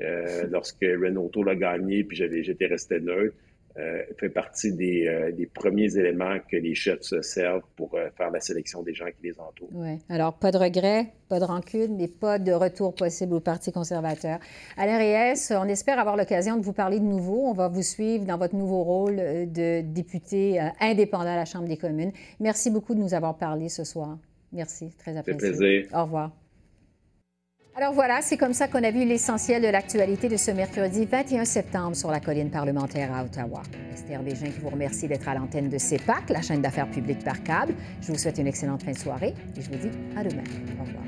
euh, 0.00 0.46
lorsque 0.50 0.82
Renault 0.82 1.30
l'a 1.44 1.56
gagné, 1.56 2.04
puis 2.04 2.16
j'étais 2.16 2.66
resté 2.66 3.00
neutre. 3.00 3.36
Euh, 3.78 4.04
fait 4.18 4.30
partie 4.30 4.72
des, 4.72 5.06
euh, 5.06 5.32
des, 5.32 5.44
premiers 5.44 5.98
éléments 5.98 6.38
que 6.50 6.56
les 6.56 6.74
chefs 6.74 7.02
se 7.02 7.20
servent 7.20 7.60
pour 7.76 7.94
euh, 7.94 8.08
faire 8.16 8.30
la 8.30 8.40
sélection 8.40 8.82
des 8.82 8.94
gens 8.94 9.04
qui 9.04 9.22
les 9.28 9.38
entourent. 9.38 9.68
Oui. 9.70 9.98
Alors, 10.08 10.32
pas 10.32 10.50
de 10.50 10.56
regret, 10.56 11.08
pas 11.28 11.40
de 11.40 11.44
rancune, 11.44 11.94
mais 11.94 12.08
pas 12.08 12.38
de 12.38 12.52
retour 12.52 12.94
possible 12.94 13.34
au 13.34 13.40
Parti 13.40 13.72
conservateur. 13.72 14.38
Alain 14.78 14.96
Reyes, 14.96 15.34
on 15.50 15.68
espère 15.68 15.98
avoir 15.98 16.16
l'occasion 16.16 16.56
de 16.56 16.62
vous 16.62 16.72
parler 16.72 17.00
de 17.00 17.04
nouveau. 17.04 17.48
On 17.48 17.52
va 17.52 17.68
vous 17.68 17.82
suivre 17.82 18.24
dans 18.24 18.38
votre 18.38 18.54
nouveau 18.54 18.82
rôle 18.82 19.16
de 19.16 19.82
député 19.82 20.58
indépendant 20.80 21.34
à 21.34 21.36
la 21.36 21.44
Chambre 21.44 21.68
des 21.68 21.76
communes. 21.76 22.12
Merci 22.40 22.70
beaucoup 22.70 22.94
de 22.94 23.00
nous 23.00 23.12
avoir 23.12 23.36
parlé 23.36 23.68
ce 23.68 23.84
soir. 23.84 24.18
Merci, 24.52 24.90
très 24.96 25.14
apprécié. 25.18 25.50
plaisir. 25.50 25.88
Au 25.92 26.04
revoir. 26.04 26.32
Alors 27.78 27.92
voilà, 27.92 28.22
c'est 28.22 28.38
comme 28.38 28.54
ça 28.54 28.68
qu'on 28.68 28.82
a 28.82 28.90
vu 28.90 29.04
l'essentiel 29.04 29.60
de 29.60 29.68
l'actualité 29.68 30.30
de 30.30 30.38
ce 30.38 30.50
mercredi 30.50 31.04
21 31.04 31.44
septembre 31.44 31.94
sur 31.94 32.10
la 32.10 32.20
colline 32.20 32.48
parlementaire 32.48 33.12
à 33.12 33.22
Ottawa. 33.22 33.62
Esther 33.92 34.22
Bégin 34.22 34.46
qui 34.46 34.60
vous 34.60 34.70
remercie 34.70 35.06
d'être 35.06 35.28
à 35.28 35.34
l'antenne 35.34 35.68
de 35.68 35.76
CEPAC, 35.76 36.30
la 36.30 36.40
chaîne 36.40 36.62
d'affaires 36.62 36.88
publiques 36.90 37.22
par 37.22 37.42
câble. 37.42 37.74
Je 38.00 38.12
vous 38.12 38.16
souhaite 38.16 38.38
une 38.38 38.46
excellente 38.46 38.82
fin 38.82 38.92
de 38.92 38.98
soirée 38.98 39.34
et 39.54 39.60
je 39.60 39.68
vous 39.68 39.76
dis 39.76 39.90
à 40.16 40.24
demain. 40.24 40.42
Au 40.80 40.84
revoir. 40.84 41.04